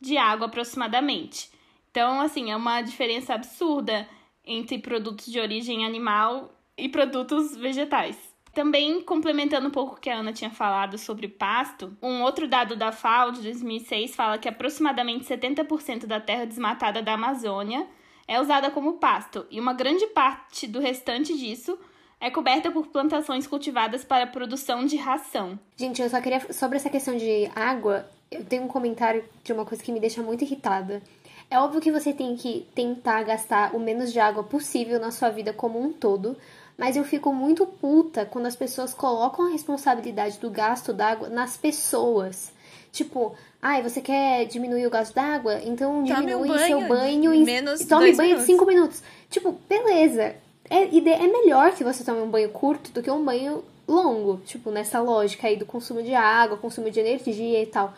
de 0.00 0.16
água 0.16 0.46
aproximadamente. 0.46 1.50
Então, 1.90 2.20
assim, 2.20 2.50
é 2.50 2.56
uma 2.56 2.80
diferença 2.80 3.34
absurda 3.34 4.08
entre 4.44 4.78
produtos 4.78 5.26
de 5.26 5.38
origem 5.38 5.84
animal 5.84 6.54
e 6.76 6.88
produtos 6.88 7.56
vegetais. 7.56 8.29
Também 8.52 9.00
complementando 9.02 9.68
um 9.68 9.70
pouco 9.70 9.94
o 9.94 10.00
que 10.00 10.10
a 10.10 10.18
Ana 10.18 10.32
tinha 10.32 10.50
falado 10.50 10.98
sobre 10.98 11.28
pasto, 11.28 11.96
um 12.02 12.22
outro 12.22 12.48
dado 12.48 12.74
da 12.74 12.90
FAO 12.90 13.30
de 13.32 13.42
2006 13.42 14.14
fala 14.14 14.38
que 14.38 14.48
aproximadamente 14.48 15.24
70% 15.24 16.06
da 16.06 16.20
terra 16.20 16.44
desmatada 16.44 17.00
da 17.00 17.14
Amazônia 17.14 17.86
é 18.26 18.40
usada 18.40 18.70
como 18.70 18.94
pasto, 18.94 19.44
e 19.50 19.58
uma 19.58 19.72
grande 19.72 20.06
parte 20.08 20.66
do 20.66 20.78
restante 20.78 21.36
disso 21.36 21.76
é 22.20 22.30
coberta 22.30 22.70
por 22.70 22.86
plantações 22.88 23.46
cultivadas 23.46 24.04
para 24.04 24.26
produção 24.26 24.84
de 24.84 24.96
ração. 24.96 25.58
Gente, 25.76 26.02
eu 26.02 26.08
só 26.08 26.20
queria. 26.20 26.52
Sobre 26.52 26.76
essa 26.76 26.90
questão 26.90 27.16
de 27.16 27.50
água, 27.56 28.06
eu 28.30 28.44
tenho 28.44 28.64
um 28.64 28.68
comentário 28.68 29.24
de 29.42 29.52
uma 29.52 29.64
coisa 29.64 29.82
que 29.82 29.90
me 29.90 29.98
deixa 29.98 30.22
muito 30.22 30.44
irritada. 30.44 31.02
É 31.50 31.58
óbvio 31.58 31.80
que 31.80 31.90
você 31.90 32.12
tem 32.12 32.36
que 32.36 32.68
tentar 32.74 33.24
gastar 33.24 33.74
o 33.74 33.80
menos 33.80 34.12
de 34.12 34.20
água 34.20 34.44
possível 34.44 35.00
na 35.00 35.10
sua 35.10 35.30
vida 35.30 35.52
como 35.52 35.82
um 35.82 35.92
todo, 35.92 36.36
mas 36.80 36.96
eu 36.96 37.04
fico 37.04 37.30
muito 37.30 37.66
puta 37.66 38.24
quando 38.24 38.46
as 38.46 38.56
pessoas 38.56 38.94
colocam 38.94 39.46
a 39.46 39.50
responsabilidade 39.50 40.38
do 40.38 40.48
gasto 40.48 40.94
d'água 40.94 41.28
nas 41.28 41.54
pessoas. 41.54 42.50
Tipo, 42.90 43.34
ai, 43.60 43.82
você 43.82 44.00
quer 44.00 44.46
diminuir 44.46 44.86
o 44.86 44.90
gasto 44.90 45.14
d'água? 45.14 45.60
Então 45.62 46.02
diminui 46.02 46.34
um 46.34 46.48
banho 46.48 46.66
seu 46.66 46.88
banho 46.88 47.34
em 47.34 47.44
menos 47.44 47.84
tome 47.84 48.12
banho 48.12 48.30
minutos. 48.30 48.46
de 48.46 48.52
5 48.52 48.66
minutos. 48.66 49.02
Tipo, 49.28 49.60
beleza. 49.68 50.34
É, 50.70 50.84
é 50.84 51.28
melhor 51.28 51.72
que 51.72 51.84
você 51.84 52.02
tome 52.02 52.22
um 52.22 52.30
banho 52.30 52.48
curto 52.48 52.90
do 52.92 53.02
que 53.02 53.10
um 53.10 53.22
banho 53.22 53.62
longo, 53.86 54.40
tipo, 54.46 54.70
nessa 54.70 55.00
lógica 55.00 55.48
aí 55.48 55.56
do 55.56 55.66
consumo 55.66 56.02
de 56.02 56.14
água, 56.14 56.56
consumo 56.56 56.90
de 56.90 56.98
energia 56.98 57.62
e 57.62 57.66
tal. 57.66 57.92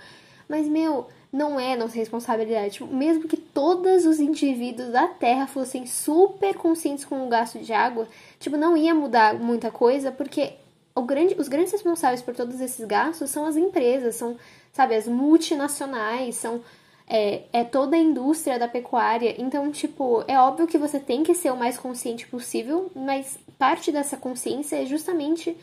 Mas, 0.48 0.66
meu, 0.66 1.06
não 1.32 1.58
é 1.58 1.74
nossa 1.76 1.94
responsabilidade. 1.94 2.84
Mesmo 2.84 3.26
que 3.26 3.38
todos 3.38 4.04
os 4.04 4.20
indivíduos 4.20 4.90
da 4.90 5.08
Terra 5.08 5.46
fossem 5.46 5.86
super 5.86 6.54
conscientes 6.54 7.04
com 7.04 7.26
o 7.26 7.28
gasto 7.28 7.58
de 7.58 7.72
água, 7.72 8.06
tipo, 8.38 8.56
não 8.56 8.76
ia 8.76 8.94
mudar 8.94 9.34
muita 9.34 9.70
coisa, 9.70 10.12
porque 10.12 10.52
grande, 11.00 11.34
os 11.38 11.48
grandes 11.48 11.72
responsáveis 11.72 12.20
por 12.20 12.34
todos 12.34 12.60
esses 12.60 12.84
gastos 12.84 13.30
são 13.30 13.46
as 13.46 13.56
empresas, 13.56 14.16
são, 14.16 14.36
sabe, 14.72 14.94
as 14.94 15.08
multinacionais, 15.08 16.36
são 16.36 16.60
é, 17.08 17.42
é 17.52 17.64
toda 17.64 17.96
a 17.96 17.98
indústria 17.98 18.58
da 18.58 18.68
pecuária. 18.68 19.34
Então, 19.38 19.70
tipo, 19.70 20.22
é 20.28 20.38
óbvio 20.38 20.66
que 20.66 20.76
você 20.76 21.00
tem 21.00 21.22
que 21.22 21.34
ser 21.34 21.50
o 21.50 21.56
mais 21.56 21.78
consciente 21.78 22.26
possível, 22.26 22.90
mas 22.94 23.38
parte 23.58 23.90
dessa 23.90 24.16
consciência 24.18 24.82
é 24.82 24.84
justamente 24.84 25.56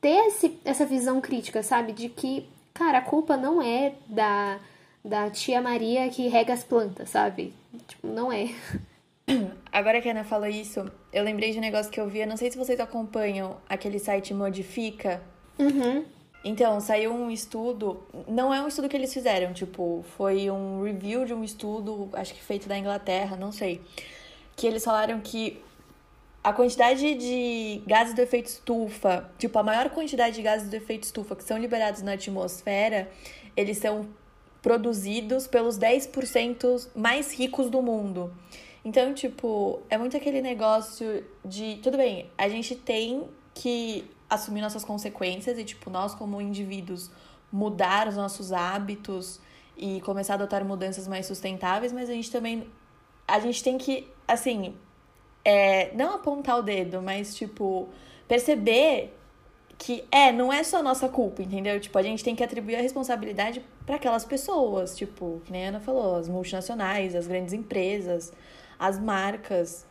ter 0.00 0.26
esse, 0.26 0.58
essa 0.64 0.86
visão 0.86 1.20
crítica, 1.20 1.62
sabe? 1.62 1.92
De 1.92 2.08
que, 2.08 2.48
cara, 2.72 2.98
a 2.98 3.02
culpa 3.02 3.36
não 3.36 3.60
é 3.60 3.94
da, 4.06 4.58
da 5.08 5.30
tia 5.30 5.60
Maria 5.60 6.08
que 6.10 6.28
rega 6.28 6.52
as 6.52 6.62
plantas, 6.62 7.10
sabe? 7.10 7.54
Tipo, 7.86 8.06
não 8.06 8.30
é. 8.30 8.50
Agora 9.72 10.00
que 10.00 10.08
a 10.08 10.12
Ana 10.12 10.24
falou 10.24 10.46
isso, 10.46 10.90
eu 11.12 11.24
lembrei 11.24 11.50
de 11.52 11.58
um 11.58 11.60
negócio 11.60 11.90
que 11.90 12.00
eu 12.00 12.08
vi. 12.08 12.20
Eu 12.20 12.26
não 12.26 12.36
sei 12.36 12.50
se 12.50 12.58
vocês 12.58 12.78
acompanham 12.78 13.56
aquele 13.68 13.98
site 13.98 14.34
Modifica. 14.34 15.22
Uhum. 15.58 16.04
Então, 16.44 16.80
saiu 16.80 17.12
um 17.12 17.30
estudo, 17.30 18.02
não 18.28 18.54
é 18.54 18.62
um 18.62 18.68
estudo 18.68 18.88
que 18.88 18.96
eles 18.96 19.12
fizeram, 19.12 19.52
tipo, 19.52 20.04
foi 20.16 20.48
um 20.50 20.82
review 20.84 21.24
de 21.24 21.34
um 21.34 21.42
estudo, 21.42 22.08
acho 22.12 22.32
que 22.32 22.40
feito 22.40 22.68
da 22.68 22.78
Inglaterra, 22.78 23.36
não 23.36 23.50
sei, 23.50 23.80
que 24.54 24.64
eles 24.64 24.84
falaram 24.84 25.20
que 25.20 25.60
a 26.42 26.52
quantidade 26.52 27.16
de 27.16 27.82
gases 27.84 28.14
do 28.14 28.22
efeito 28.22 28.46
estufa, 28.46 29.28
tipo, 29.36 29.58
a 29.58 29.64
maior 29.64 29.90
quantidade 29.90 30.36
de 30.36 30.42
gases 30.42 30.70
do 30.70 30.76
efeito 30.76 31.02
estufa 31.02 31.34
que 31.34 31.42
são 31.42 31.58
liberados 31.58 32.02
na 32.02 32.12
atmosfera, 32.12 33.10
eles 33.56 33.78
são 33.78 34.06
produzidos 34.62 35.46
pelos 35.46 35.78
10% 35.78 36.88
mais 36.94 37.32
ricos 37.32 37.70
do 37.70 37.80
mundo. 37.80 38.32
Então, 38.84 39.12
tipo, 39.14 39.82
é 39.90 39.98
muito 39.98 40.16
aquele 40.16 40.40
negócio 40.40 41.24
de, 41.44 41.78
tudo 41.82 41.96
bem, 41.96 42.30
a 42.36 42.48
gente 42.48 42.74
tem 42.74 43.28
que 43.54 44.08
assumir 44.30 44.60
nossas 44.60 44.84
consequências 44.84 45.58
e, 45.58 45.64
tipo, 45.64 45.90
nós 45.90 46.14
como 46.14 46.40
indivíduos 46.40 47.10
mudar 47.50 48.08
os 48.08 48.16
nossos 48.16 48.52
hábitos 48.52 49.40
e 49.76 50.00
começar 50.02 50.34
a 50.34 50.36
adotar 50.36 50.64
mudanças 50.64 51.08
mais 51.08 51.26
sustentáveis, 51.26 51.92
mas 51.92 52.10
a 52.10 52.12
gente 52.12 52.30
também 52.30 52.66
a 53.26 53.38
gente 53.40 53.62
tem 53.62 53.76
que, 53.76 54.08
assim, 54.26 54.74
é, 55.44 55.94
não 55.94 56.14
apontar 56.14 56.58
o 56.58 56.62
dedo, 56.62 57.02
mas, 57.02 57.34
tipo, 57.34 57.88
perceber 58.26 59.14
que 59.76 60.04
é, 60.10 60.32
não 60.32 60.52
é 60.52 60.64
só 60.64 60.82
nossa 60.82 61.08
culpa, 61.08 61.42
entendeu? 61.42 61.78
Tipo, 61.78 61.98
a 61.98 62.02
gente 62.02 62.24
tem 62.24 62.34
que 62.34 62.42
atribuir 62.42 62.76
a 62.76 62.80
responsabilidade 62.80 63.62
para 63.88 63.96
aquelas 63.96 64.22
pessoas, 64.22 64.94
tipo, 64.94 65.40
que 65.46 65.50
nem 65.50 65.64
a 65.64 65.68
Ana 65.70 65.80
falou, 65.80 66.16
as 66.16 66.28
multinacionais, 66.28 67.14
as 67.14 67.26
grandes 67.26 67.54
empresas, 67.54 68.30
as 68.78 68.98
marcas 69.00 69.86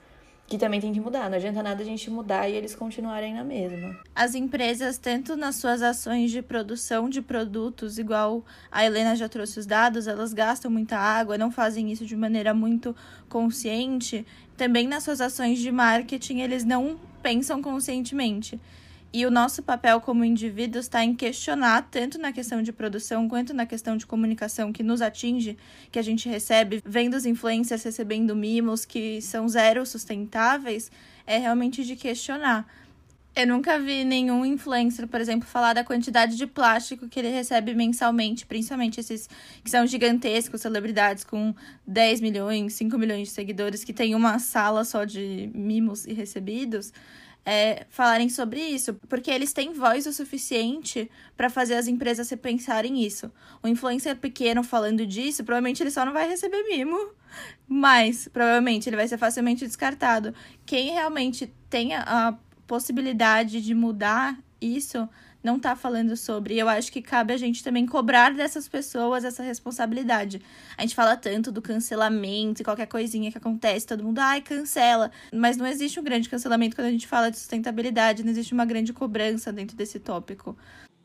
que 0.46 0.56
também 0.56 0.80
tem 0.80 0.94
que 0.94 1.00
mudar. 1.00 1.28
Não 1.32 1.38
adianta 1.38 1.64
nada 1.64 1.82
a 1.82 1.86
gente 1.86 2.08
mudar 2.12 2.48
e 2.48 2.54
eles 2.54 2.76
continuarem 2.76 3.34
na 3.34 3.44
mesma. 3.44 4.00
As 4.14 4.36
empresas, 4.36 5.00
tanto 5.00 5.36
nas 5.36 5.56
suas 5.56 5.82
ações 5.82 6.30
de 6.30 6.44
produção 6.44 7.10
de 7.10 7.24
produtos, 7.24 7.98
igual 7.98 8.46
a 8.72 8.86
Helena 8.86 9.16
já 9.16 9.28
trouxe 9.28 9.60
os 9.60 9.66
dados, 9.66 10.06
elas 10.06 10.32
gastam 10.32 10.70
muita 10.70 10.96
água, 10.96 11.36
não 11.36 11.50
fazem 11.50 11.92
isso 11.92 12.06
de 12.06 12.16
maneira 12.16 12.54
muito 12.54 12.96
consciente. 13.28 14.24
Também 14.56 14.88
nas 14.88 15.02
suas 15.02 15.20
ações 15.20 15.58
de 15.58 15.72
marketing, 15.72 16.42
eles 16.42 16.64
não 16.64 17.00
pensam 17.24 17.64
conscientemente. 17.64 18.62
E 19.14 19.26
o 19.26 19.32
nosso 19.32 19.64
papel 19.64 20.02
como 20.02 20.26
indivíduos 20.26 20.86
está 20.86 21.04
em 21.04 21.16
questionar, 21.16 21.88
tanto 21.90 22.18
na 22.18 22.34
questão 22.34 22.62
de 22.62 22.74
produção 22.74 23.28
quanto 23.30 23.54
na 23.54 23.66
questão 23.66 23.96
de 23.96 24.06
comunicação 24.06 24.74
que 24.74 24.84
nos 24.84 25.02
atinge, 25.02 25.58
que 25.92 25.98
a 25.98 26.02
gente 26.02 26.28
recebe, 26.28 26.84
vendo 26.86 27.16
os 27.16 27.26
influencers 27.26 27.84
recebendo 27.84 28.36
mimos 28.36 28.84
que 28.84 29.22
são 29.22 29.48
zero 29.48 29.86
sustentáveis, 29.86 30.92
é 31.26 31.38
realmente 31.38 31.86
de 31.86 31.96
questionar. 31.96 32.68
Eu 33.34 33.46
nunca 33.46 33.80
vi 33.80 34.04
nenhum 34.04 34.44
influencer, 34.44 35.08
por 35.08 35.22
exemplo, 35.22 35.48
falar 35.48 35.74
da 35.74 35.84
quantidade 35.84 36.36
de 36.36 36.48
plástico 36.48 37.08
que 37.08 37.20
ele 37.20 37.30
recebe 37.30 37.76
mensalmente, 37.76 38.48
principalmente 38.48 39.00
esses 39.00 39.30
que 39.64 39.70
são 39.70 39.86
gigantescos, 39.86 40.62
celebridades 40.62 41.24
com 41.24 41.54
10 41.86 42.20
milhões, 42.20 42.74
5 42.74 42.98
milhões 42.98 43.28
de 43.28 43.34
seguidores, 43.36 43.84
que 43.84 43.94
tem 43.94 44.16
uma 44.16 44.40
sala 44.40 44.84
só 44.84 45.04
de 45.04 45.52
mimos 45.54 46.08
e 46.08 46.14
recebidos 46.14 46.92
é, 47.50 47.86
falarem 47.90 48.28
sobre 48.28 48.60
isso, 48.60 48.96
porque 49.08 49.32
eles 49.32 49.54
têm 49.54 49.72
voz 49.72 50.06
o 50.06 50.12
suficiente 50.12 51.10
para 51.38 51.50
fazer 51.50 51.76
as 51.76 51.88
empresas 51.88 52.30
repensarem 52.30 53.02
isso. 53.02 53.32
O 53.64 53.70
influencer 53.70 54.18
pequeno 54.18 54.62
falando 54.64 55.08
disso, 55.08 55.46
provavelmente 55.46 55.82
ele 55.82 55.90
só 55.90 56.06
não 56.06 56.12
vai 56.12 56.28
receber 56.28 56.62
mimo, 56.64 57.00
mas 57.66 58.28
provavelmente 58.28 58.90
ele 58.90 58.98
vai 58.98 59.08
ser 59.08 59.18
facilmente 59.18 59.66
descartado. 59.66 60.36
Quem 60.66 60.92
realmente 60.92 61.50
tem 61.70 61.96
a 61.96 62.38
possibilidade 62.68 63.62
de 63.62 63.74
mudar 63.74 64.38
isso 64.60 65.08
não 65.48 65.58
tá 65.58 65.76
falando 65.78 66.18
sobre. 66.18 66.56
E 66.56 66.60
eu 66.60 66.68
acho 66.68 66.92
que 66.92 67.02
cabe 67.02 67.34
a 67.34 67.38
gente 67.38 67.64
também 67.64 67.86
cobrar 67.86 68.34
dessas 68.34 68.68
pessoas 68.68 69.24
essa 69.24 69.42
responsabilidade. 69.42 70.42
A 70.78 70.82
gente 70.82 70.94
fala 70.94 71.16
tanto 71.16 71.52
do 71.52 71.62
cancelamento 71.62 72.62
e 72.62 72.66
qualquer 72.66 72.86
coisinha 72.86 73.32
que 73.32 73.38
acontece, 73.38 73.88
todo 73.88 74.04
mundo, 74.04 74.20
ai, 74.20 74.42
cancela. 74.42 75.10
Mas 75.34 75.56
não 75.56 75.66
existe 75.66 76.00
um 76.00 76.04
grande 76.04 76.28
cancelamento 76.28 76.76
quando 76.76 76.88
a 76.88 76.92
gente 76.92 77.08
fala 77.08 77.32
de 77.32 77.38
sustentabilidade, 77.38 78.24
não 78.24 78.32
existe 78.32 78.54
uma 78.54 78.66
grande 78.66 78.92
cobrança 78.92 79.54
dentro 79.54 79.78
desse 79.78 80.00
tópico. 80.00 80.58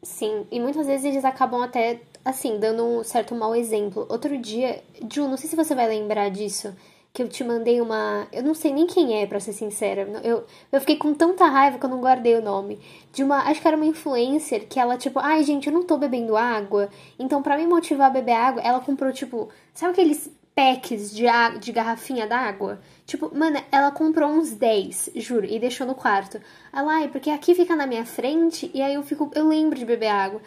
Sim, 0.02 0.44
e 0.50 0.58
muitas 0.58 0.88
vezes 0.88 1.04
eles 1.04 1.24
acabam 1.24 1.62
até, 1.62 2.00
assim, 2.24 2.58
dando 2.58 2.84
um 2.84 3.04
certo 3.04 3.36
mau 3.36 3.54
exemplo. 3.54 4.04
Outro 4.10 4.36
dia, 4.36 4.82
Ju, 5.08 5.28
não 5.28 5.36
sei 5.36 5.48
se 5.48 5.54
você 5.54 5.76
vai 5.76 5.86
lembrar 5.86 6.28
disso, 6.28 6.74
que 7.12 7.22
eu 7.22 7.28
te 7.28 7.44
mandei 7.44 7.80
uma. 7.80 8.26
Eu 8.32 8.42
não 8.42 8.54
sei 8.54 8.72
nem 8.72 8.86
quem 8.86 9.20
é, 9.20 9.26
pra 9.26 9.38
ser 9.38 9.52
sincera. 9.52 10.02
Eu, 10.24 10.44
eu 10.70 10.80
fiquei 10.80 10.96
com 10.96 11.12
tanta 11.12 11.46
raiva 11.46 11.78
que 11.78 11.84
eu 11.84 11.90
não 11.90 12.00
guardei 12.00 12.36
o 12.36 12.42
nome. 12.42 12.80
De 13.12 13.22
uma. 13.22 13.38
Acho 13.48 13.60
que 13.60 13.68
era 13.68 13.76
uma 13.76 13.86
influencer 13.86 14.66
que 14.66 14.80
ela, 14.80 14.96
tipo, 14.96 15.18
ai 15.18 15.42
gente, 15.44 15.66
eu 15.66 15.72
não 15.72 15.82
tô 15.82 15.98
bebendo 15.98 16.36
água. 16.36 16.88
Então, 17.18 17.42
pra 17.42 17.56
me 17.56 17.66
motivar 17.66 18.08
a 18.08 18.10
beber 18.10 18.32
água, 18.32 18.62
ela 18.62 18.80
comprou, 18.80 19.12
tipo. 19.12 19.50
Sabe 19.74 19.92
aqueles 19.92 20.30
packs 20.54 21.14
de, 21.14 21.24
de 21.60 21.72
garrafinha 21.72 22.26
d'água? 22.26 22.80
Tipo, 23.06 23.30
mano, 23.36 23.62
ela 23.70 23.90
comprou 23.90 24.30
uns 24.30 24.52
10, 24.52 25.10
juro, 25.16 25.46
e 25.46 25.58
deixou 25.58 25.86
no 25.86 25.94
quarto. 25.94 26.40
Ela, 26.72 26.94
ai, 26.94 27.08
porque 27.08 27.30
aqui 27.30 27.54
fica 27.54 27.76
na 27.76 27.86
minha 27.86 28.06
frente 28.06 28.70
e 28.72 28.80
aí 28.80 28.94
eu 28.94 29.02
fico. 29.02 29.30
Eu 29.34 29.46
lembro 29.48 29.78
de 29.78 29.84
beber 29.84 30.08
água. 30.08 30.40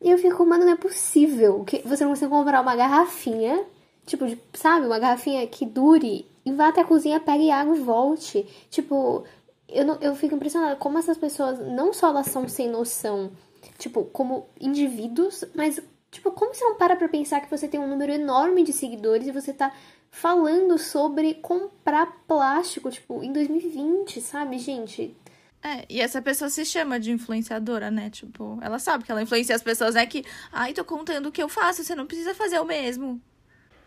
E 0.00 0.10
eu 0.10 0.18
fico, 0.18 0.44
mano, 0.44 0.64
não 0.64 0.72
é 0.72 0.76
possível 0.76 1.64
que 1.64 1.82
você 1.84 2.04
não 2.04 2.10
consiga 2.10 2.30
comprar 2.30 2.60
uma 2.60 2.76
garrafinha 2.76 3.64
Tipo, 4.08 4.24
sabe, 4.54 4.86
uma 4.86 4.98
garrafinha 4.98 5.46
que 5.46 5.66
dure 5.66 6.26
vá 6.52 6.68
até 6.68 6.80
a 6.80 6.84
cozinha, 6.84 7.20
pegue 7.20 7.50
água 7.50 7.76
e 7.76 7.80
volte. 7.80 8.46
Tipo, 8.70 9.24
eu, 9.68 9.84
não, 9.84 9.98
eu 10.00 10.14
fico 10.14 10.34
impressionada 10.34 10.76
como 10.76 10.98
essas 10.98 11.18
pessoas, 11.18 11.58
não 11.58 11.92
só 11.92 12.08
elas 12.08 12.26
são 12.26 12.48
sem 12.48 12.68
noção, 12.68 13.30
tipo, 13.78 14.04
como 14.04 14.46
indivíduos, 14.60 15.44
mas, 15.54 15.80
tipo, 16.10 16.30
como 16.30 16.54
você 16.54 16.64
não 16.64 16.76
para 16.76 16.96
pra 16.96 17.08
pensar 17.08 17.40
que 17.40 17.50
você 17.50 17.68
tem 17.68 17.78
um 17.78 17.88
número 17.88 18.12
enorme 18.12 18.62
de 18.62 18.72
seguidores 18.72 19.26
e 19.26 19.32
você 19.32 19.52
tá 19.52 19.72
falando 20.10 20.78
sobre 20.78 21.34
comprar 21.34 22.06
plástico, 22.26 22.90
tipo, 22.90 23.22
em 23.22 23.32
2020, 23.32 24.20
sabe, 24.20 24.58
gente? 24.58 25.14
É, 25.62 25.84
e 25.88 26.00
essa 26.00 26.22
pessoa 26.22 26.48
se 26.48 26.64
chama 26.64 27.00
de 27.00 27.10
influenciadora, 27.10 27.90
né? 27.90 28.08
Tipo, 28.08 28.58
ela 28.62 28.78
sabe 28.78 29.04
que 29.04 29.10
ela 29.10 29.20
influencia 29.20 29.56
as 29.56 29.62
pessoas, 29.62 29.96
né? 29.96 30.06
Que, 30.06 30.24
ai, 30.52 30.72
tô 30.72 30.84
contando 30.84 31.26
o 31.26 31.32
que 31.32 31.42
eu 31.42 31.48
faço, 31.48 31.82
você 31.82 31.94
não 31.94 32.06
precisa 32.06 32.32
fazer 32.32 32.60
o 32.60 32.64
mesmo. 32.64 33.20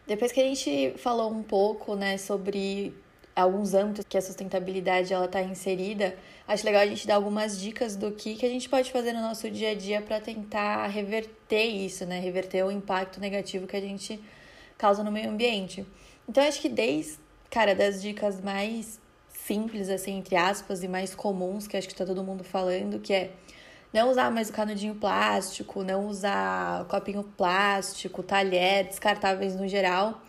Depois 0.08 0.32
que 0.32 0.40
a 0.40 0.44
gente 0.44 0.94
falou 0.98 1.32
um 1.32 1.44
pouco, 1.44 1.96
né, 1.96 2.18
sobre 2.18 2.94
alguns 3.36 3.74
âmbitos 3.74 4.06
que 4.08 4.18
a 4.18 4.22
sustentabilidade 4.22 5.14
ela 5.14 5.28
tá 5.28 5.42
inserida, 5.42 6.16
acho 6.48 6.66
legal 6.66 6.82
a 6.82 6.86
gente 6.86 7.08
dar 7.08 7.16
algumas 7.16 7.60
dicas 7.60 7.96
do 7.96 8.12
que, 8.12 8.36
que 8.36 8.46
a 8.46 8.50
gente 8.50 8.68
pode 8.68 8.92
fazer 8.92 9.14
no 9.14 9.22
nosso 9.22 9.50
dia 9.50 9.72
a 9.72 9.76
dia 9.76 10.02
para 10.02 10.20
tentar 10.20 10.88
reverter 10.88 11.64
isso, 11.64 12.06
né? 12.06 12.20
Reverter 12.20 12.66
o 12.66 12.72
impacto 12.72 13.20
negativo 13.20 13.68
que 13.68 13.76
a 13.76 13.82
gente 13.82 14.20
causa 14.78 15.04
no 15.04 15.12
meio 15.12 15.30
ambiente. 15.30 15.86
Então, 16.28 16.44
acho 16.44 16.60
que 16.60 16.70
desde, 16.70 17.20
cara, 17.50 17.74
das 17.74 18.02
dicas 18.02 18.42
mais 18.42 19.00
simples, 19.30 19.90
assim, 19.90 20.18
entre 20.18 20.36
aspas, 20.36 20.84
e 20.84 20.88
mais 20.88 21.16
comuns, 21.16 21.68
que 21.68 21.78
acho 21.78 21.88
que 21.88 21.96
tá 21.96 22.06
todo 22.06 22.24
mundo 22.24 22.44
falando, 22.44 23.00
que 23.00 23.14
é 23.14 23.32
não 23.94 24.10
usar 24.10 24.32
mais 24.32 24.50
o 24.50 24.54
canudinho 24.54 24.96
plástico, 24.96 25.84
não 25.84 26.08
usar 26.08 26.86
copinho 26.86 27.24
plástico, 27.24 28.24
talher, 28.24 28.86
descartáveis 28.88 29.56
no 29.56 29.68
geral. 29.68 30.22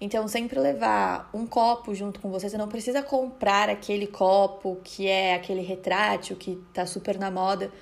Então, 0.00 0.28
sempre 0.28 0.60
levar 0.60 1.28
um 1.34 1.44
copo 1.44 1.92
junto 1.94 2.20
com 2.20 2.30
você. 2.30 2.48
Você 2.48 2.56
não 2.56 2.68
precisa 2.68 3.02
comprar 3.02 3.68
aquele 3.68 4.06
copo 4.06 4.78
que 4.84 5.08
é 5.08 5.34
aquele 5.34 5.60
retrátil 5.60 6.36
que 6.36 6.56
tá 6.72 6.86
super 6.86 7.18
na 7.18 7.30
moda. 7.30 7.72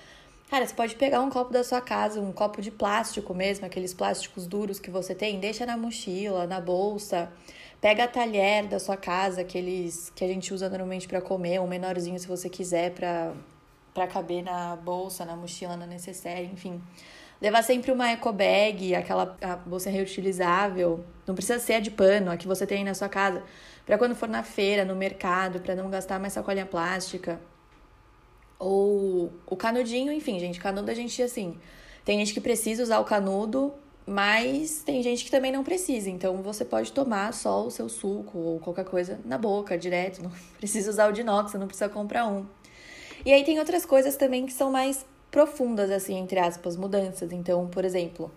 Cara, 0.49 0.65
você 0.65 0.75
pode 0.75 0.95
pegar 0.95 1.21
um 1.21 1.29
copo 1.29 1.53
da 1.53 1.63
sua 1.65 1.81
casa, 1.81 2.21
um 2.21 2.33
copo 2.33 2.63
de 2.63 2.71
plástico 2.71 3.35
mesmo, 3.35 3.67
aqueles 3.67 3.93
plásticos 3.93 4.47
duros 4.47 4.79
que 4.79 4.91
você 4.91 5.15
tem, 5.15 5.41
deixa 5.41 5.67
na 5.67 5.77
mochila, 5.77 6.47
na 6.47 6.61
bolsa. 6.61 7.31
Pega 7.81 8.09
talher 8.09 8.67
da 8.67 8.79
sua 8.79 8.97
casa, 8.97 9.43
aqueles 9.43 10.11
que 10.15 10.25
a 10.25 10.29
gente 10.29 10.55
usa 10.55 10.71
normalmente 10.71 11.07
para 11.07 11.21
comer, 11.21 11.61
um 11.61 11.67
menorzinho 11.67 12.19
se 12.19 12.27
você 12.27 12.49
quiser 12.49 12.93
para 12.93 13.35
para 13.97 14.07
caber 14.07 14.43
na 14.45 14.77
bolsa, 14.77 15.25
na 15.25 15.35
mochila, 15.35 15.75
na 15.75 15.87
necessaire, 15.87 16.45
enfim. 16.53 16.83
Levar 17.41 17.63
sempre 17.63 17.91
uma 17.91 18.11
eco 18.11 18.31
bag, 18.31 18.95
aquela 18.95 19.35
bolsa 19.65 19.89
reutilizável. 19.89 21.03
Não 21.27 21.35
precisa 21.35 21.59
ser 21.59 21.75
a 21.75 21.81
de 21.81 21.91
pano, 21.91 22.31
a 22.31 22.37
que 22.37 22.47
você 22.47 22.67
tem 22.67 22.79
aí 22.79 22.85
na 22.85 22.93
sua 22.93 23.09
casa. 23.09 23.43
Para 23.87 23.97
quando 23.97 24.15
for 24.15 24.29
na 24.29 24.43
feira, 24.43 24.85
no 24.85 24.95
mercado, 24.95 25.61
para 25.61 25.75
não 25.75 25.89
gastar 25.89 26.21
mais 26.21 26.35
sacolinha 26.35 26.67
plástica. 26.67 27.41
Ou 28.59 29.33
o 29.47 29.57
canudinho, 29.57 30.13
enfim, 30.13 30.39
gente, 30.39 30.61
canudo 30.61 30.91
a 30.91 30.95
gente 30.95 31.23
assim. 31.23 31.59
Tem 32.05 32.19
gente 32.19 32.35
que 32.35 32.41
precisa 32.41 32.83
usar 32.83 32.99
o 32.99 33.05
canudo, 33.05 33.73
mas 34.07 34.83
tem 34.85 35.03
gente 35.03 35.25
que 35.25 35.31
também 35.31 35.51
não 35.51 35.65
precisa. 35.65 36.11
Então 36.11 36.43
você 36.43 36.67
pode 36.67 36.93
tomar 36.93 37.33
só 37.33 37.67
o 37.67 37.71
seu 37.71 37.89
suco 37.89 38.37
ou 38.39 38.61
qualquer 38.61 38.85
coisa 38.85 39.19
na 39.25 39.39
boca, 39.39 39.79
direto. 39.79 40.21
Não 40.23 40.31
precisa 40.59 40.91
usar 40.91 41.09
o 41.09 41.13
de 41.13 41.23
inox, 41.23 41.55
não 41.55 41.67
precisa 41.67 41.89
comprar 41.89 42.27
um. 42.27 42.47
E 43.27 43.33
aí 43.33 43.43
tem 43.43 43.59
outras 43.59 43.85
coisas 43.85 44.15
também 44.15 44.47
que 44.47 44.53
são 44.53 44.71
mais 44.71 45.05
profundas, 45.33 45.91
assim, 45.91 46.17
entre 46.17 46.39
aspas, 46.39 46.77
mudanças. 46.77 47.33
Então, 47.33 47.67
por 47.67 47.85
exemplo, 47.85 48.33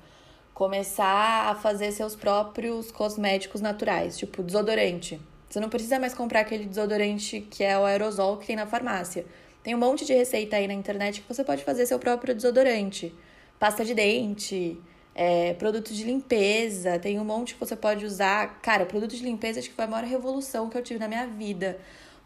começar 0.51 1.51
a 1.51 1.53
fazer 1.53 1.91
seus 1.91 2.15
próprios 2.15 2.91
cosméticos 2.91 3.61
naturais, 3.61 4.17
tipo 4.17 4.41
desodorante. 4.41 5.21
Você 5.47 5.59
não 5.59 5.69
precisa 5.69 5.99
mais 5.99 6.15
comprar 6.15 6.39
aquele 6.39 6.65
desodorante 6.65 7.39
que 7.51 7.63
é 7.63 7.77
o 7.77 7.85
aerosol 7.85 8.37
que 8.37 8.47
tem 8.47 8.55
na 8.55 8.65
farmácia. 8.65 9.27
Tem 9.61 9.75
um 9.75 9.77
monte 9.77 10.05
de 10.05 10.13
receita 10.15 10.55
aí 10.55 10.67
na 10.67 10.73
internet 10.73 11.21
que 11.21 11.31
você 11.31 11.43
pode 11.43 11.63
fazer 11.63 11.85
seu 11.85 11.99
próprio 11.99 12.33
desodorante. 12.33 13.13
Pasta 13.59 13.85
de 13.85 13.93
dente, 13.93 14.81
é, 15.13 15.53
produtos 15.53 15.95
de 15.95 16.03
limpeza, 16.03 16.97
tem 16.97 17.19
um 17.19 17.25
monte 17.25 17.53
que 17.53 17.59
você 17.59 17.75
pode 17.75 18.05
usar. 18.07 18.59
Cara, 18.63 18.87
produtos 18.87 19.19
de 19.19 19.23
limpeza 19.23 19.59
acho 19.59 19.69
que 19.69 19.75
foi 19.75 19.85
a 19.85 19.87
maior 19.87 20.07
revolução 20.07 20.67
que 20.67 20.75
eu 20.75 20.81
tive 20.81 20.99
na 20.99 21.07
minha 21.07 21.27
vida. 21.27 21.79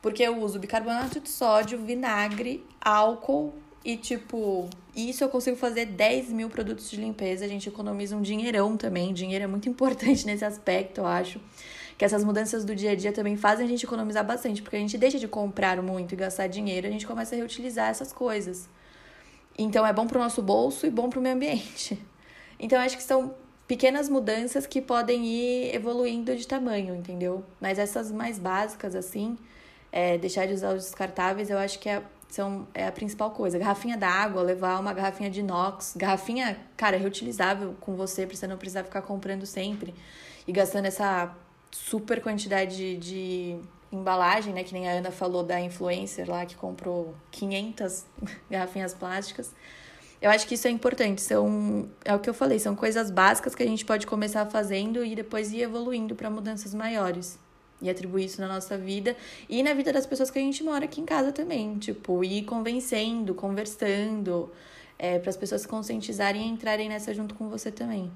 Porque 0.04 0.22
eu 0.22 0.38
uso 0.42 0.60
bicarbonato 0.60 1.22
de 1.22 1.30
sódio, 1.30 1.80
vinagre, 1.80 2.62
álcool 2.82 3.54
e, 3.86 3.96
tipo, 3.96 4.70
isso 4.94 5.24
eu 5.24 5.30
consigo 5.30 5.56
fazer 5.56 5.86
10 5.86 6.28
mil 6.28 6.50
produtos 6.50 6.92
de 6.92 6.98
limpeza. 6.98 7.46
A 7.46 7.48
gente 7.48 7.70
economiza 7.70 8.14
um 8.14 8.22
dinheirão 8.22 8.76
também. 8.76 9.14
Dinheiro 9.14 9.46
é 9.46 9.48
muito 9.48 9.68
importante 9.72 10.26
nesse 10.26 10.44
aspecto, 10.44 11.00
eu 11.00 11.08
acho. 11.08 11.40
Que 11.98 12.04
essas 12.04 12.22
mudanças 12.22 12.66
do 12.66 12.76
dia 12.76 12.92
a 12.92 12.96
dia 12.96 13.14
também 13.14 13.38
fazem 13.38 13.66
a 13.66 13.70
gente 13.70 13.86
economizar 13.86 14.26
bastante, 14.26 14.62
porque 14.62 14.76
a 14.76 14.80
gente 14.80 14.98
deixa 14.98 15.18
de 15.18 15.28
comprar 15.28 15.82
muito 15.82 16.12
e 16.12 16.18
gastar 16.18 16.48
dinheiro, 16.48 16.86
a 16.86 16.92
gente 16.92 17.08
começa 17.08 17.34
a 17.34 17.38
reutilizar 17.38 17.90
essas 17.90 18.12
coisas. 18.12 18.68
Então 19.58 19.88
é 19.88 19.94
bom 19.94 20.06
pro 20.06 20.20
nosso 20.20 20.42
bolso 20.42 20.86
e 20.86 20.90
bom 20.90 21.10
pro 21.10 21.22
meio 21.22 21.36
ambiente. 21.36 21.98
Então 22.60 22.80
acho 22.80 22.96
que 22.96 23.04
são 23.04 23.34
pequenas 23.68 24.08
mudanças 24.08 24.66
que 24.66 24.82
podem 24.82 25.26
ir 25.26 25.76
evoluindo 25.76 26.34
de 26.34 26.48
tamanho, 26.48 26.96
entendeu? 26.96 27.44
Mas 27.60 27.78
essas 27.78 28.10
mais 28.10 28.40
básicas, 28.40 28.96
assim, 28.96 29.38
é, 29.94 30.18
deixar 30.18 30.48
de 30.48 30.54
usar 30.54 30.74
os 30.74 30.86
descartáveis, 30.86 31.52
eu 31.52 31.58
acho 31.60 31.78
que 31.78 31.88
é, 31.88 32.02
são, 32.28 32.68
é 32.74 32.88
a 32.88 32.92
principal 32.92 33.30
coisa. 33.30 33.60
Garrafinha 33.60 33.96
d'água, 33.96 34.42
levar 34.42 34.80
uma 34.80 34.92
garrafinha 34.92 35.30
de 35.30 35.42
inox, 35.42 35.94
garrafinha, 35.96 36.58
cara, 36.76 36.98
reutilizável 36.98 37.76
com 37.80 37.96
você, 37.96 38.26
pra 38.26 38.36
você 38.36 38.48
não 38.48 38.58
precisar 38.58 38.84
ficar 38.84 39.04
comprando 39.04 39.46
sempre 39.46 39.94
e 40.48 40.52
gastando 40.52 40.88
essa 40.88 41.32
super 41.70 42.22
quantidade 42.24 42.76
de, 42.76 42.98
de 42.98 43.58
embalagem, 43.92 44.52
né? 44.52 44.64
Que 44.64 44.74
nem 44.74 44.90
a 44.90 44.94
Ana 44.94 45.12
falou 45.12 45.44
da 45.44 45.62
influencer 45.62 46.28
lá 46.28 46.44
que 46.44 46.56
comprou 46.56 47.14
500 47.30 48.06
garrafinhas 48.50 48.96
plásticas. 48.96 49.54
Eu 50.20 50.32
acho 50.32 50.48
que 50.48 50.56
isso 50.56 50.68
é 50.68 50.72
importante. 50.72 51.22
São, 51.22 51.88
é 52.04 52.16
o 52.16 52.20
que 52.20 52.30
eu 52.30 52.34
falei, 52.34 52.58
são 52.58 52.76
coisas 52.76 53.12
básicas 53.12 53.54
que 53.54 53.62
a 53.62 53.68
gente 53.68 53.86
pode 53.86 54.08
começar 54.08 54.44
fazendo 54.48 55.06
e 55.06 55.16
depois 55.16 55.52
ir 55.52 55.62
evoluindo 55.62 56.16
para 56.16 56.32
mudanças 56.32 56.74
maiores 56.74 57.43
e 57.84 57.90
atribuir 57.90 58.26
isso 58.26 58.42
na 58.42 58.48
nossa 58.48 58.78
vida 58.78 59.16
e 59.48 59.62
na 59.62 59.74
vida 59.74 59.94
das 59.94 60.06
pessoas 60.06 60.32
que 60.32 60.40
a 60.40 60.42
gente 60.42 60.64
mora 60.64 60.86
aqui 60.86 61.02
em 61.02 61.06
casa 61.06 61.32
também. 61.32 61.78
Tipo, 61.78 62.24
ir 62.24 62.44
convencendo, 62.44 63.36
conversando, 63.36 64.50
é, 64.98 65.20
para 65.20 65.30
as 65.30 65.38
pessoas 65.38 65.62
se 65.62 65.68
conscientizarem 65.68 66.48
e 66.48 66.50
entrarem 66.50 66.90
nessa 66.90 67.14
junto 67.14 67.36
com 67.36 67.50
você 67.50 67.72
também. 67.72 68.10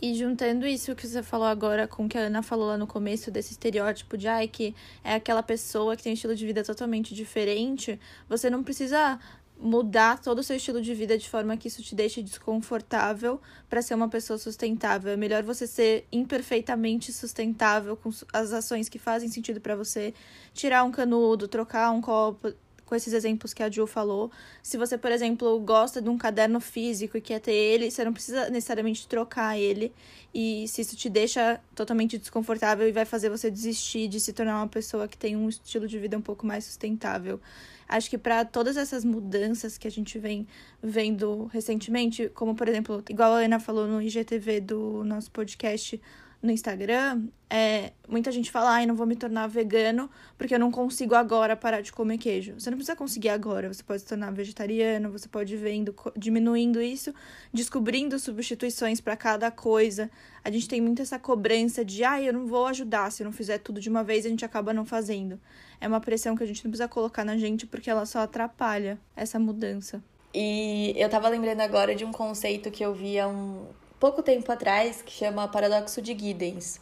E 0.00 0.14
juntando 0.14 0.64
isso 0.64 0.94
que 0.94 1.04
você 1.04 1.24
falou 1.24 1.48
agora 1.48 1.88
com 1.88 2.04
o 2.04 2.08
que 2.08 2.16
a 2.16 2.20
Ana 2.20 2.40
falou 2.40 2.68
lá 2.68 2.78
no 2.78 2.86
começo, 2.86 3.32
desse 3.32 3.50
estereótipo 3.50 4.16
de 4.16 4.28
ai, 4.28 4.46
que 4.46 4.72
é 5.02 5.14
aquela 5.14 5.42
pessoa 5.42 5.96
que 5.96 6.04
tem 6.04 6.12
um 6.12 6.14
estilo 6.14 6.36
de 6.36 6.46
vida 6.46 6.62
totalmente 6.62 7.12
diferente, 7.12 7.98
você 8.28 8.48
não 8.48 8.62
precisa 8.62 9.18
mudar 9.60 10.20
todo 10.20 10.38
o 10.38 10.42
seu 10.42 10.56
estilo 10.56 10.80
de 10.80 10.94
vida 10.94 11.18
de 11.18 11.28
forma 11.28 11.56
que 11.56 11.68
isso 11.68 11.82
te 11.82 11.94
deixe 11.94 12.22
desconfortável 12.22 13.40
para 13.68 13.82
ser 13.82 13.94
uma 13.94 14.08
pessoa 14.08 14.38
sustentável. 14.38 15.12
É 15.12 15.16
melhor 15.16 15.42
você 15.42 15.66
ser 15.66 16.06
imperfeitamente 16.12 17.12
sustentável 17.12 17.96
com 17.96 18.10
as 18.32 18.52
ações 18.52 18.88
que 18.88 18.98
fazem 18.98 19.28
sentido 19.28 19.60
para 19.60 19.74
você, 19.74 20.14
tirar 20.54 20.84
um 20.84 20.90
canudo, 20.90 21.48
trocar 21.48 21.90
um 21.90 22.00
copo, 22.00 22.52
com 22.88 22.94
esses 22.94 23.12
exemplos 23.12 23.52
que 23.52 23.62
a 23.62 23.70
Ju 23.70 23.86
falou. 23.86 24.32
Se 24.62 24.78
você, 24.78 24.96
por 24.96 25.12
exemplo, 25.12 25.60
gosta 25.60 26.00
de 26.00 26.08
um 26.08 26.16
caderno 26.16 26.58
físico 26.58 27.18
e 27.18 27.20
quer 27.20 27.38
ter 27.38 27.52
ele, 27.52 27.90
você 27.90 28.02
não 28.02 28.14
precisa 28.14 28.48
necessariamente 28.48 29.06
trocar 29.06 29.58
ele. 29.58 29.92
E 30.32 30.66
se 30.68 30.80
isso 30.80 30.96
te 30.96 31.10
deixa 31.10 31.60
totalmente 31.74 32.16
desconfortável 32.16 32.88
e 32.88 32.92
vai 32.92 33.04
fazer 33.04 33.28
você 33.28 33.50
desistir 33.50 34.08
de 34.08 34.18
se 34.18 34.32
tornar 34.32 34.56
uma 34.56 34.68
pessoa 34.68 35.06
que 35.06 35.18
tem 35.18 35.36
um 35.36 35.50
estilo 35.50 35.86
de 35.86 35.98
vida 35.98 36.16
um 36.16 36.22
pouco 36.22 36.46
mais 36.46 36.64
sustentável. 36.64 37.38
Acho 37.86 38.08
que 38.08 38.16
para 38.16 38.42
todas 38.44 38.78
essas 38.78 39.04
mudanças 39.04 39.76
que 39.76 39.86
a 39.86 39.90
gente 39.90 40.18
vem 40.18 40.46
vendo 40.82 41.44
recentemente, 41.52 42.30
como 42.30 42.54
por 42.54 42.68
exemplo, 42.68 43.04
igual 43.10 43.34
a 43.34 43.40
Ana 43.40 43.60
falou 43.60 43.86
no 43.86 44.00
IGTV 44.00 44.60
do 44.60 45.04
nosso 45.04 45.30
podcast 45.30 46.00
no 46.40 46.52
Instagram, 46.52 47.24
é, 47.50 47.92
muita 48.08 48.30
gente 48.30 48.50
fala, 48.50 48.70
ai, 48.70 48.86
não 48.86 48.94
vou 48.94 49.06
me 49.06 49.16
tornar 49.16 49.48
vegano 49.48 50.08
porque 50.36 50.54
eu 50.54 50.58
não 50.58 50.70
consigo 50.70 51.14
agora 51.14 51.56
parar 51.56 51.80
de 51.80 51.92
comer 51.92 52.18
queijo. 52.18 52.54
Você 52.58 52.70
não 52.70 52.76
precisa 52.76 52.94
conseguir 52.94 53.30
agora, 53.30 53.72
você 53.72 53.82
pode 53.82 54.02
se 54.02 54.06
tornar 54.06 54.30
vegetariano, 54.30 55.10
você 55.10 55.28
pode 55.28 55.54
ir 55.54 55.56
vendo, 55.56 55.94
diminuindo 56.16 56.80
isso, 56.80 57.12
descobrindo 57.52 58.18
substituições 58.18 59.00
para 59.00 59.16
cada 59.16 59.50
coisa. 59.50 60.08
A 60.44 60.50
gente 60.50 60.68
tem 60.68 60.80
muito 60.80 61.02
essa 61.02 61.18
cobrança 61.18 61.84
de, 61.84 62.04
ai, 62.04 62.28
eu 62.28 62.32
não 62.32 62.46
vou 62.46 62.66
ajudar, 62.66 63.10
se 63.10 63.22
eu 63.22 63.24
não 63.24 63.32
fizer 63.32 63.58
tudo 63.58 63.80
de 63.80 63.88
uma 63.88 64.04
vez, 64.04 64.24
a 64.24 64.28
gente 64.28 64.44
acaba 64.44 64.72
não 64.72 64.84
fazendo. 64.84 65.40
É 65.80 65.88
uma 65.88 66.00
pressão 66.00 66.36
que 66.36 66.44
a 66.44 66.46
gente 66.46 66.64
não 66.64 66.70
precisa 66.70 66.88
colocar 66.88 67.24
na 67.24 67.36
gente 67.36 67.66
porque 67.66 67.90
ela 67.90 68.06
só 68.06 68.20
atrapalha 68.20 68.98
essa 69.16 69.38
mudança. 69.40 70.02
E 70.32 70.92
eu 70.96 71.08
tava 71.08 71.28
lembrando 71.28 71.62
agora 71.62 71.94
de 71.94 72.04
um 72.04 72.12
conceito 72.12 72.70
que 72.70 72.84
eu 72.84 72.94
vi 72.94 73.18
há 73.18 73.26
um, 73.26 73.66
pouco 73.98 74.22
tempo 74.22 74.50
atrás 74.50 75.02
que 75.02 75.12
chama 75.12 75.48
Paradoxo 75.48 76.00
de 76.00 76.16
Giddens. 76.16 76.80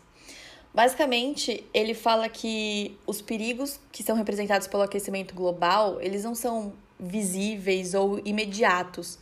Basicamente, 0.75 1.67
ele 1.73 1.95
fala 1.95 2.29
que 2.29 2.99
os 3.07 3.23
perigos 3.23 3.81
que 3.91 4.03
são 4.03 4.15
representados 4.15 4.67
pelo 4.67 4.83
aquecimento 4.83 5.35
global, 5.35 5.99
eles 6.01 6.23
não 6.23 6.35
são 6.35 6.75
visíveis 7.01 7.95
ou 7.95 8.21
imediatos 8.25 9.19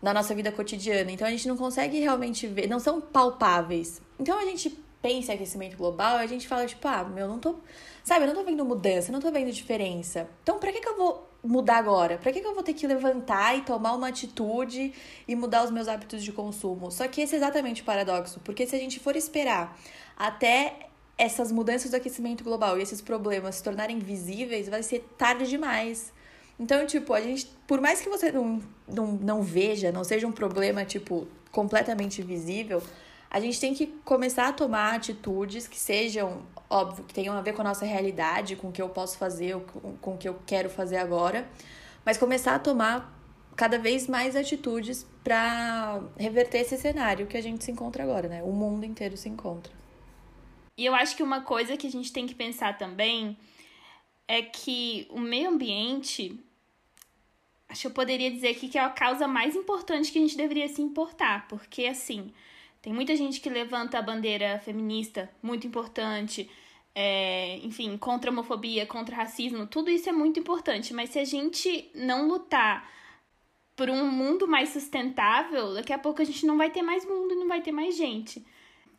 na 0.00 0.14
nossa 0.14 0.34
vida 0.34 0.50
cotidiana. 0.50 1.10
Então 1.10 1.26
a 1.26 1.30
gente 1.30 1.46
não 1.46 1.56
consegue 1.56 2.00
realmente 2.00 2.46
ver, 2.46 2.66
não 2.68 2.80
são 2.80 3.00
palpáveis. 3.00 4.00
Então 4.18 4.38
a 4.38 4.44
gente 4.44 4.70
pensa 5.02 5.32
em 5.32 5.34
aquecimento 5.34 5.76
global, 5.76 6.16
a 6.16 6.26
gente 6.26 6.48
fala, 6.48 6.64
tipo, 6.66 6.88
ah, 6.88 7.04
meu, 7.04 7.28
não 7.28 7.38
tô. 7.38 7.56
Sabe, 8.02 8.24
eu 8.24 8.28
não 8.28 8.34
tô 8.34 8.42
vendo 8.42 8.64
mudança, 8.64 9.12
não 9.12 9.20
tô 9.20 9.30
vendo 9.30 9.52
diferença. 9.52 10.28
Então, 10.42 10.58
pra 10.58 10.72
que, 10.72 10.80
que 10.80 10.88
eu 10.88 10.96
vou 10.96 11.28
mudar 11.44 11.76
agora? 11.76 12.16
Pra 12.18 12.32
que, 12.32 12.40
que 12.40 12.46
eu 12.46 12.54
vou 12.54 12.62
ter 12.62 12.72
que 12.72 12.86
levantar 12.86 13.56
e 13.56 13.62
tomar 13.62 13.92
uma 13.92 14.08
atitude 14.08 14.92
e 15.28 15.36
mudar 15.36 15.64
os 15.64 15.70
meus 15.70 15.86
hábitos 15.86 16.24
de 16.24 16.32
consumo? 16.32 16.90
Só 16.90 17.06
que 17.06 17.20
esse 17.20 17.34
é 17.34 17.38
exatamente 17.38 17.82
o 17.82 17.84
paradoxo, 17.84 18.40
porque 18.42 18.66
se 18.66 18.74
a 18.74 18.78
gente 18.78 18.98
for 18.98 19.14
esperar 19.14 19.78
até 20.16 20.88
essas 21.16 21.52
mudanças 21.52 21.90
do 21.90 21.96
aquecimento 21.96 22.42
global 22.42 22.78
e 22.78 22.82
esses 22.82 23.00
problemas 23.00 23.56
se 23.56 23.62
tornarem 23.62 23.98
visíveis, 23.98 24.68
vai 24.68 24.82
ser 24.82 25.00
tarde 25.16 25.46
demais. 25.46 26.12
Então, 26.58 26.86
tipo, 26.86 27.12
a 27.12 27.20
gente, 27.20 27.46
por 27.66 27.80
mais 27.80 28.00
que 28.00 28.08
você 28.08 28.32
não, 28.32 28.60
não, 28.88 29.06
não 29.12 29.42
veja, 29.42 29.92
não 29.92 30.04
seja 30.04 30.26
um 30.26 30.32
problema, 30.32 30.84
tipo, 30.84 31.26
completamente 31.50 32.22
visível, 32.22 32.82
a 33.34 33.40
gente 33.40 33.58
tem 33.58 33.74
que 33.74 33.88
começar 34.04 34.46
a 34.46 34.52
tomar 34.52 34.94
atitudes 34.94 35.66
que 35.66 35.76
sejam, 35.76 36.46
óbvio, 36.70 37.02
que 37.02 37.12
tenham 37.12 37.36
a 37.36 37.40
ver 37.40 37.52
com 37.52 37.62
a 37.62 37.64
nossa 37.64 37.84
realidade, 37.84 38.54
com 38.54 38.68
o 38.68 38.72
que 38.72 38.80
eu 38.80 38.88
posso 38.88 39.18
fazer, 39.18 39.56
com, 40.00 40.12
o 40.12 40.16
que 40.16 40.28
eu 40.28 40.38
quero 40.46 40.70
fazer 40.70 40.98
agora, 40.98 41.44
mas 42.04 42.16
começar 42.16 42.54
a 42.54 42.60
tomar 42.60 43.12
cada 43.56 43.76
vez 43.76 44.06
mais 44.06 44.36
atitudes 44.36 45.04
para 45.24 46.00
reverter 46.16 46.58
esse 46.58 46.78
cenário 46.78 47.26
que 47.26 47.36
a 47.36 47.42
gente 47.42 47.64
se 47.64 47.72
encontra 47.72 48.04
agora, 48.04 48.28
né? 48.28 48.40
O 48.44 48.52
mundo 48.52 48.86
inteiro 48.86 49.16
se 49.16 49.28
encontra. 49.28 49.72
E 50.78 50.86
eu 50.86 50.94
acho 50.94 51.16
que 51.16 51.22
uma 51.22 51.40
coisa 51.40 51.76
que 51.76 51.88
a 51.88 51.90
gente 51.90 52.12
tem 52.12 52.28
que 52.28 52.36
pensar 52.36 52.78
também 52.78 53.36
é 54.28 54.42
que 54.42 55.08
o 55.10 55.18
meio 55.18 55.48
ambiente, 55.50 56.38
acho 57.68 57.80
que 57.80 57.86
eu 57.88 57.90
poderia 57.90 58.30
dizer 58.30 58.50
aqui 58.50 58.68
que 58.68 58.78
é 58.78 58.80
a 58.80 58.90
causa 58.90 59.26
mais 59.26 59.56
importante 59.56 60.12
que 60.12 60.18
a 60.18 60.22
gente 60.22 60.36
deveria 60.36 60.68
se 60.68 60.80
importar, 60.80 61.48
porque 61.48 61.84
assim, 61.86 62.32
tem 62.84 62.92
muita 62.92 63.16
gente 63.16 63.40
que 63.40 63.48
levanta 63.48 63.98
a 63.98 64.02
bandeira 64.02 64.58
feminista, 64.58 65.30
muito 65.42 65.66
importante, 65.66 66.50
é, 66.94 67.56
enfim, 67.62 67.96
contra 67.96 68.30
homofobia, 68.30 68.84
contra 68.84 69.16
racismo, 69.16 69.66
tudo 69.66 69.88
isso 69.90 70.06
é 70.10 70.12
muito 70.12 70.38
importante, 70.38 70.92
mas 70.92 71.08
se 71.08 71.18
a 71.18 71.24
gente 71.24 71.90
não 71.94 72.28
lutar 72.28 72.86
por 73.74 73.88
um 73.88 74.06
mundo 74.10 74.46
mais 74.46 74.68
sustentável, 74.68 75.72
daqui 75.72 75.94
a 75.94 75.98
pouco 75.98 76.20
a 76.20 76.26
gente 76.26 76.44
não 76.44 76.58
vai 76.58 76.68
ter 76.68 76.82
mais 76.82 77.06
mundo 77.06 77.32
e 77.32 77.36
não 77.36 77.48
vai 77.48 77.62
ter 77.62 77.72
mais 77.72 77.96
gente. 77.96 78.44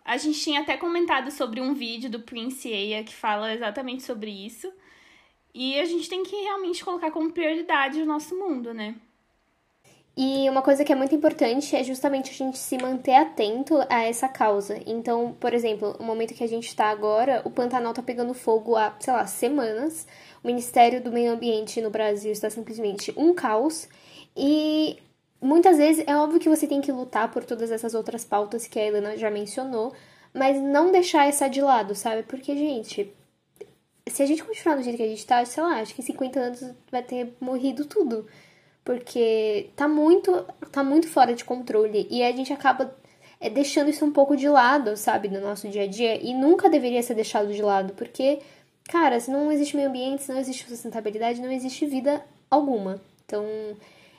A 0.03 0.17
gente 0.17 0.39
tinha 0.39 0.61
até 0.61 0.75
comentado 0.77 1.29
sobre 1.29 1.61
um 1.61 1.75
vídeo 1.75 2.09
do 2.09 2.21
Prince 2.21 2.73
Aya 2.73 3.03
que 3.03 3.13
fala 3.13 3.53
exatamente 3.53 4.01
sobre 4.01 4.31
isso. 4.31 4.73
E 5.53 5.79
a 5.79 5.85
gente 5.85 6.09
tem 6.09 6.23
que 6.23 6.35
realmente 6.35 6.83
colocar 6.83 7.11
como 7.11 7.31
prioridade 7.31 8.01
o 8.01 8.05
nosso 8.05 8.35
mundo, 8.35 8.73
né? 8.73 8.95
E 10.17 10.49
uma 10.49 10.62
coisa 10.62 10.86
que 10.86 10.93
é 10.93 10.95
muito 10.95 11.13
importante 11.13 11.75
é 11.75 11.84
justamente 11.84 12.32
a 12.32 12.34
gente 12.34 12.58
se 12.58 12.78
manter 12.78 13.15
atento 13.15 13.75
a 13.89 14.04
essa 14.04 14.30
causa. 14.30 14.80
Então, 14.86 15.36
por 15.39 15.54
exemplo, 15.54 15.93
no 15.99 16.06
momento 16.06 16.34
que 16.34 16.43
a 16.43 16.47
gente 16.47 16.67
está 16.67 16.86
agora, 16.86 17.41
o 17.43 17.49
Pantanal 17.49 17.91
está 17.91 18.01
pegando 18.01 18.34
fogo 18.34 18.78
há, 18.78 18.95
sei 18.97 19.12
lá, 19.12 19.28
semanas. 19.28 20.08
O 20.41 20.47
Ministério 20.47 21.04
do 21.04 21.12
Meio 21.12 21.34
Ambiente 21.34 21.82
no 21.82 21.89
Brasil 21.89 22.32
está 22.32 22.49
simplesmente 22.49 23.13
um 23.17 23.34
caos. 23.34 23.89
E 24.38 24.97
muitas 25.41 25.78
vezes 25.78 26.06
é 26.08 26.15
óbvio 26.15 26.39
que 26.39 26.47
você 26.49 26.65
tem 26.65 26.80
que 26.80 26.93
lutar 26.93 27.30
por 27.32 27.43
todas 27.43 27.69
essas 27.69 27.93
outras 27.93 28.23
pautas 28.23 28.67
que 28.67 28.80
a 28.80 28.86
Helena 28.86 29.17
já 29.17 29.30
mencionou, 29.30 29.93
mas 30.34 30.62
não 30.62 30.91
deixar 30.93 31.28
essa 31.28 31.49
de 31.49 31.62
lado, 31.62 31.93
sabe? 31.93 32.23
Porque, 32.23 32.56
gente, 32.56 33.13
se 34.08 34.23
a 34.23 34.25
gente 34.25 34.43
continuar 34.45 34.75
do 34.78 34.84
jeito 34.84 34.97
que 34.97 35.04
a 35.04 35.08
gente 35.08 35.25
tá, 35.25 35.43
sei 35.43 35.62
lá, 35.62 35.82
acho 35.82 35.93
que 35.93 36.01
em 36.01 36.06
50 36.06 36.39
anos 36.39 36.63
vai 36.89 37.04
ter 37.04 37.36
morrido 37.41 37.84
tudo. 37.86 38.25
Porque 38.85 39.71
tá 39.75 39.87
muito, 39.87 40.45
tá 40.71 40.83
muito 40.83 41.09
fora 41.09 41.33
de 41.33 41.43
controle 41.43 42.07
e 42.09 42.23
a 42.23 42.31
gente 42.31 42.53
acaba 42.53 42.95
é, 43.39 43.49
deixando 43.49 43.89
isso 43.89 44.05
um 44.05 44.11
pouco 44.11 44.37
de 44.37 44.47
lado, 44.47 44.95
sabe, 44.95 45.27
no 45.27 45.41
nosso 45.41 45.67
dia 45.67 45.83
a 45.83 45.87
dia 45.87 46.15
e 46.23 46.33
nunca 46.33 46.69
deveria 46.69 47.01
ser 47.03 47.15
deixado 47.15 47.51
de 47.51 47.61
lado, 47.61 47.93
porque, 47.93 48.39
cara, 48.87 49.19
se 49.19 49.31
não 49.31 49.51
existe 49.51 49.75
meio 49.75 49.89
ambiente, 49.89 50.23
se 50.23 50.31
não 50.31 50.39
existe 50.39 50.67
sustentabilidade, 50.69 51.41
não 51.41 51.51
existe 51.51 51.85
vida 51.85 52.23
alguma. 52.49 53.01
Então, 53.25 53.43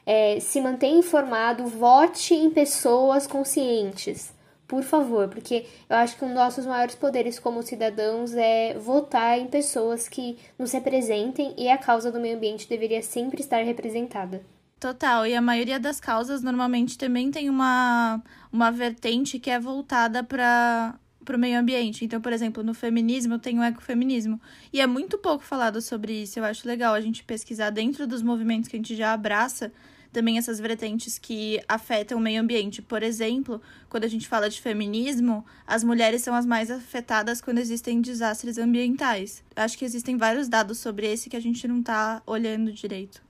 é, 0.05 0.41
se 0.41 0.61
mantenha 0.61 0.99
informado, 0.99 1.67
vote 1.67 2.35
em 2.35 2.51
pessoas 2.51 3.27
conscientes, 3.27 4.33
por 4.67 4.83
favor, 4.83 5.29
porque 5.29 5.65
eu 5.89 5.97
acho 5.97 6.17
que 6.17 6.25
um 6.25 6.29
dos 6.29 6.37
nossos 6.37 6.67
maiores 6.67 6.97
poderes 6.97 7.39
como 7.39 7.63
cidadãos 7.63 8.35
é 8.35 8.75
votar 8.75 9.39
em 9.39 9.47
pessoas 9.47 10.09
que 10.09 10.39
nos 10.59 10.73
representem 10.73 11.55
e 11.57 11.69
a 11.69 11.79
causa 11.79 12.11
do 12.11 12.21
meio 12.21 12.37
ambiente 12.37 12.69
deveria 12.69 13.01
sempre 13.01 13.41
estar 13.41 13.65
representada. 13.65 14.43
Total, 14.79 15.27
e 15.27 15.35
a 15.35 15.41
maioria 15.41 15.81
das 15.81 15.99
causas 15.99 16.43
normalmente 16.43 16.99
também 16.99 17.31
tem 17.31 17.49
uma, 17.49 18.23
uma 18.53 18.71
vertente 18.71 19.39
que 19.39 19.49
é 19.49 19.59
voltada 19.59 20.23
para 20.23 20.99
o 21.35 21.39
meio 21.39 21.59
ambiente. 21.59 22.05
Então, 22.05 22.21
por 22.21 22.31
exemplo, 22.31 22.63
no 22.63 22.75
feminismo 22.75 23.39
tem 23.39 23.59
o 23.59 23.63
ecofeminismo. 23.63 24.39
E 24.71 24.81
é 24.81 24.87
muito 24.87 25.17
pouco 25.17 25.43
falado 25.43 25.81
sobre 25.81 26.23
isso. 26.23 26.39
Eu 26.39 26.45
acho 26.45 26.69
legal 26.69 26.93
a 26.93 27.01
gente 27.01 27.25
pesquisar 27.25 27.71
dentro 27.71 28.07
dos 28.07 28.23
movimentos 28.23 28.69
que 28.69 28.77
a 28.77 28.79
gente 28.79 28.95
já 28.95 29.15
abraça 29.15 29.73
também 30.13 30.39
essas 30.39 30.61
vertentes 30.61 31.19
que 31.19 31.59
afetam 31.67 32.19
o 32.19 32.21
meio 32.21 32.41
ambiente. 32.41 32.83
Por 32.83 33.03
exemplo, 33.03 33.61
quando 33.89 34.05
a 34.05 34.09
gente 34.09 34.29
fala 34.29 34.49
de 34.49 34.61
feminismo, 34.61 35.45
as 35.67 35.83
mulheres 35.83 36.21
são 36.23 36.35
as 36.35 36.45
mais 36.45 36.71
afetadas 36.71 37.41
quando 37.41 37.59
existem 37.59 38.01
desastres 38.01 38.59
ambientais. 38.59 39.43
Acho 39.55 39.77
que 39.77 39.85
existem 39.87 40.19
vários 40.19 40.49
dados 40.49 40.79
sobre 40.79 41.11
esse 41.11 41.31
que 41.31 41.37
a 41.37 41.41
gente 41.41 41.67
não 41.67 41.81
está 41.81 42.23
olhando 42.27 42.73
direito. 42.73 43.23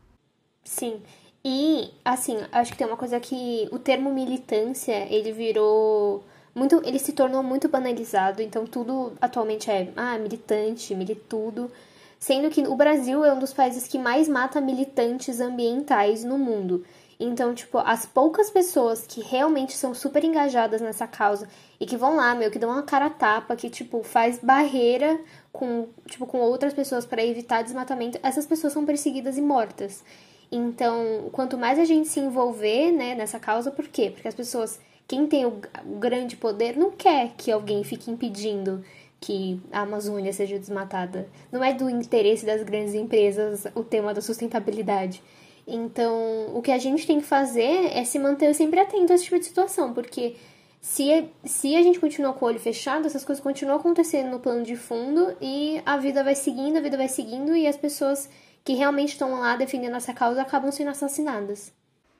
Sim. 0.64 1.00
E, 1.48 1.92
assim, 2.04 2.38
acho 2.50 2.72
que 2.72 2.78
tem 2.78 2.86
uma 2.86 2.96
coisa 2.96 3.20
que 3.20 3.68
o 3.70 3.78
termo 3.78 4.12
militância, 4.12 5.06
ele 5.08 5.30
virou 5.30 6.24
muito, 6.52 6.82
ele 6.84 6.98
se 6.98 7.12
tornou 7.12 7.40
muito 7.40 7.68
banalizado, 7.68 8.42
então 8.42 8.66
tudo 8.66 9.12
atualmente 9.20 9.70
é, 9.70 9.92
ah, 9.96 10.18
militante, 10.18 10.92
militudo 10.94 11.70
sendo 12.18 12.50
que 12.50 12.62
o 12.62 12.74
Brasil 12.74 13.24
é 13.24 13.32
um 13.32 13.38
dos 13.38 13.52
países 13.52 13.86
que 13.86 13.98
mais 13.98 14.28
mata 14.28 14.60
militantes 14.60 15.40
ambientais 15.40 16.24
no 16.24 16.38
mundo. 16.38 16.84
Então, 17.18 17.54
tipo, 17.54 17.78
as 17.78 18.04
poucas 18.04 18.50
pessoas 18.50 19.06
que 19.06 19.22
realmente 19.22 19.72
são 19.72 19.94
super 19.94 20.22
engajadas 20.22 20.82
nessa 20.82 21.06
causa 21.06 21.48
e 21.80 21.86
que 21.86 21.96
vão 21.96 22.16
lá, 22.16 22.34
meu, 22.34 22.50
que 22.50 22.58
dão 22.58 22.70
uma 22.70 22.82
cara 22.82 23.08
tapa, 23.08 23.56
que, 23.56 23.70
tipo, 23.70 24.02
faz 24.02 24.38
barreira 24.38 25.18
com, 25.50 25.88
tipo, 26.06 26.26
com 26.26 26.38
outras 26.38 26.74
pessoas 26.74 27.06
para 27.06 27.24
evitar 27.24 27.62
desmatamento, 27.62 28.18
essas 28.22 28.44
pessoas 28.44 28.72
são 28.72 28.84
perseguidas 28.84 29.38
e 29.38 29.40
mortas. 29.40 30.04
Então, 30.50 31.28
quanto 31.32 31.58
mais 31.58 31.78
a 31.78 31.84
gente 31.84 32.08
se 32.08 32.20
envolver, 32.20 32.92
né, 32.92 33.14
nessa 33.14 33.38
causa, 33.38 33.70
por 33.70 33.88
quê? 33.88 34.10
Porque 34.10 34.28
as 34.28 34.34
pessoas, 34.34 34.78
quem 35.06 35.26
tem 35.26 35.44
o, 35.44 35.60
o 35.84 35.98
grande 35.98 36.36
poder, 36.36 36.76
não 36.76 36.90
quer 36.90 37.32
que 37.36 37.50
alguém 37.50 37.82
fique 37.82 38.10
impedindo 38.10 38.84
que 39.20 39.60
a 39.72 39.80
Amazônia 39.80 40.32
seja 40.32 40.58
desmatada. 40.58 41.28
Não 41.50 41.64
é 41.64 41.72
do 41.72 41.90
interesse 41.90 42.46
das 42.46 42.62
grandes 42.62 42.94
empresas 42.94 43.66
o 43.74 43.82
tema 43.82 44.14
da 44.14 44.20
sustentabilidade. 44.20 45.22
Então, 45.66 46.54
o 46.54 46.62
que 46.62 46.70
a 46.70 46.78
gente 46.78 47.06
tem 47.06 47.18
que 47.18 47.26
fazer 47.26 47.90
é 47.92 48.04
se 48.04 48.18
manter 48.18 48.54
sempre 48.54 48.78
atento 48.78 49.12
a 49.12 49.16
esse 49.16 49.24
tipo 49.24 49.38
de 49.38 49.46
situação, 49.46 49.92
porque 49.92 50.36
se, 50.80 51.28
se 51.44 51.74
a 51.74 51.82
gente 51.82 51.98
continua 51.98 52.32
com 52.32 52.44
o 52.44 52.48
olho 52.48 52.60
fechado, 52.60 53.06
essas 53.06 53.24
coisas 53.24 53.42
continuam 53.42 53.78
acontecendo 53.78 54.30
no 54.30 54.38
plano 54.38 54.62
de 54.62 54.76
fundo 54.76 55.36
e 55.40 55.82
a 55.84 55.96
vida 55.96 56.22
vai 56.22 56.36
seguindo, 56.36 56.76
a 56.76 56.80
vida 56.80 56.96
vai 56.96 57.08
seguindo 57.08 57.56
e 57.56 57.66
as 57.66 57.76
pessoas 57.76 58.28
que 58.66 58.74
realmente 58.74 59.10
estão 59.10 59.38
lá 59.38 59.54
defendendo 59.54 59.94
essa 59.94 60.12
causa 60.12 60.42
acabam 60.42 60.72
sendo 60.72 60.90
assassinadas. 60.90 61.72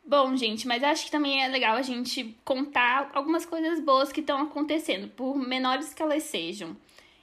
Bom, 0.07 0.37
gente, 0.37 0.69
mas 0.69 0.85
acho 0.85 1.07
que 1.07 1.11
também 1.11 1.43
é 1.43 1.49
legal 1.49 1.75
a 1.75 1.83
gente 1.83 2.39
contar 2.45 3.11
algumas 3.13 3.45
coisas 3.45 3.81
boas 3.81 4.13
que 4.13 4.21
estão 4.21 4.41
acontecendo, 4.41 5.09
por 5.09 5.37
menores 5.37 5.93
que 5.93 6.01
elas 6.01 6.23
sejam. 6.23 6.77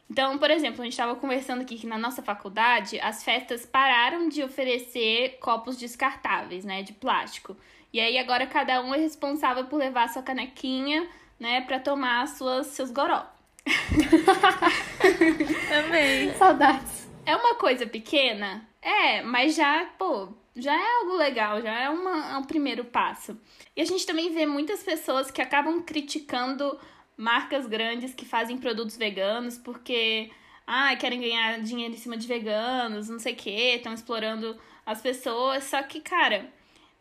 Então, 0.09 0.37
por 0.37 0.51
exemplo, 0.51 0.81
a 0.81 0.83
gente 0.83 0.91
estava 0.91 1.15
conversando 1.15 1.61
aqui 1.61 1.77
que 1.77 1.87
na 1.87 1.97
nossa 1.97 2.21
faculdade 2.21 2.99
as 2.99 3.23
festas 3.23 3.65
pararam 3.65 4.27
de 4.27 4.43
oferecer 4.43 5.37
copos 5.39 5.77
descartáveis, 5.77 6.65
né, 6.65 6.83
de 6.83 6.91
plástico. 6.91 7.55
E 7.93 8.01
aí 8.01 8.17
agora 8.17 8.45
cada 8.45 8.81
um 8.81 8.93
é 8.93 8.97
responsável 8.97 9.67
por 9.67 9.77
levar 9.77 10.09
sua 10.09 10.21
canequinha, 10.21 11.07
né, 11.39 11.61
para 11.61 11.79
tomar 11.79 12.27
suas, 12.27 12.67
seus 12.67 12.91
goró. 12.91 13.25
Amei. 15.85 16.33
Saudades. 16.33 17.07
É 17.25 17.33
uma 17.37 17.55
coisa 17.55 17.87
pequena? 17.87 18.72
É, 18.83 19.21
mas 19.21 19.55
já, 19.55 19.85
pô, 19.97 20.27
já 20.55 20.73
é 20.73 20.99
algo 20.99 21.15
legal, 21.15 21.61
já 21.61 21.73
é, 21.79 21.89
uma, 21.89 22.33
é 22.33 22.37
um 22.37 22.43
primeiro 22.43 22.83
passo. 22.83 23.39
E 23.75 23.81
a 23.81 23.85
gente 23.85 24.05
também 24.05 24.33
vê 24.33 24.45
muitas 24.45 24.83
pessoas 24.83 25.31
que 25.31 25.41
acabam 25.41 25.81
criticando 25.81 26.77
marcas 27.15 27.65
grandes 27.65 28.13
que 28.13 28.25
fazem 28.25 28.57
produtos 28.57 28.97
veganos 28.97 29.57
porque 29.57 30.29
ah, 30.67 30.95
querem 30.97 31.21
ganhar 31.21 31.61
dinheiro 31.61 31.93
em 31.93 31.97
cima 31.97 32.17
de 32.17 32.27
veganos, 32.27 33.07
não 33.07 33.19
sei 33.19 33.33
o 33.33 33.37
que, 33.37 33.49
estão 33.49 33.93
explorando 33.93 34.59
as 34.85 35.01
pessoas. 35.01 35.63
Só 35.63 35.81
que, 35.83 36.01
cara, 36.01 36.51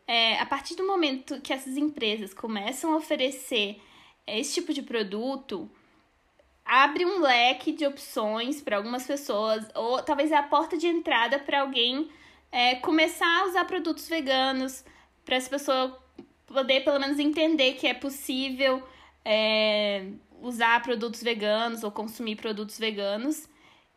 é, 0.07 0.39
a 0.39 0.45
partir 0.45 0.75
do 0.75 0.87
momento 0.87 1.41
que 1.41 1.51
essas 1.51 1.75
empresas 1.75 2.33
começam 2.33 2.93
a 2.93 2.97
oferecer 2.97 3.81
esse 4.25 4.53
tipo 4.53 4.73
de 4.73 4.81
produto, 4.81 5.69
abre 6.73 7.05
um 7.05 7.19
leque 7.19 7.71
de 7.71 7.85
opções 7.85 8.61
para 8.61 8.77
algumas 8.77 9.05
pessoas, 9.05 9.63
ou 9.75 10.01
talvez 10.01 10.31
é 10.31 10.35
a 10.35 10.43
porta 10.43 10.75
de 10.75 10.87
entrada 10.87 11.37
para 11.37 11.61
alguém 11.61 12.09
é, 12.51 12.75
começar 12.75 13.41
a 13.41 13.45
usar 13.45 13.65
produtos 13.65 14.09
veganos, 14.09 14.83
para 15.23 15.35
essa 15.35 15.49
pessoa 15.49 16.01
poder 16.47 16.83
pelo 16.83 16.99
menos 16.99 17.19
entender 17.19 17.73
que 17.73 17.85
é 17.85 17.93
possível 17.93 18.81
é, 19.23 20.07
usar 20.41 20.81
produtos 20.81 21.21
veganos 21.21 21.83
ou 21.83 21.91
consumir 21.91 22.35
produtos 22.35 22.79
veganos. 22.79 23.47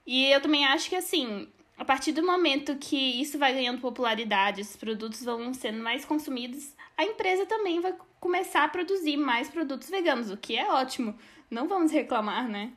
E 0.06 0.26
eu 0.26 0.40
também 0.40 0.64
acho 0.66 0.88
que, 0.88 0.96
assim, 0.96 1.48
a 1.78 1.84
partir 1.84 2.12
do 2.12 2.24
momento 2.24 2.76
que 2.76 3.20
isso 3.20 3.38
vai 3.38 3.54
ganhando 3.54 3.80
popularidade, 3.80 4.60
esses 4.60 4.76
produtos 4.76 5.24
vão 5.24 5.52
sendo 5.52 5.82
mais 5.82 6.04
consumidos, 6.04 6.74
a 6.96 7.04
empresa 7.04 7.46
também 7.46 7.80
vai 7.80 7.94
começar 8.20 8.64
a 8.64 8.68
produzir 8.68 9.16
mais 9.16 9.48
produtos 9.48 9.88
veganos, 9.88 10.30
o 10.30 10.36
que 10.36 10.56
é 10.56 10.70
ótimo. 10.70 11.18
Não 11.50 11.68
vamos 11.68 11.92
reclamar, 11.92 12.48
né? 12.48 12.72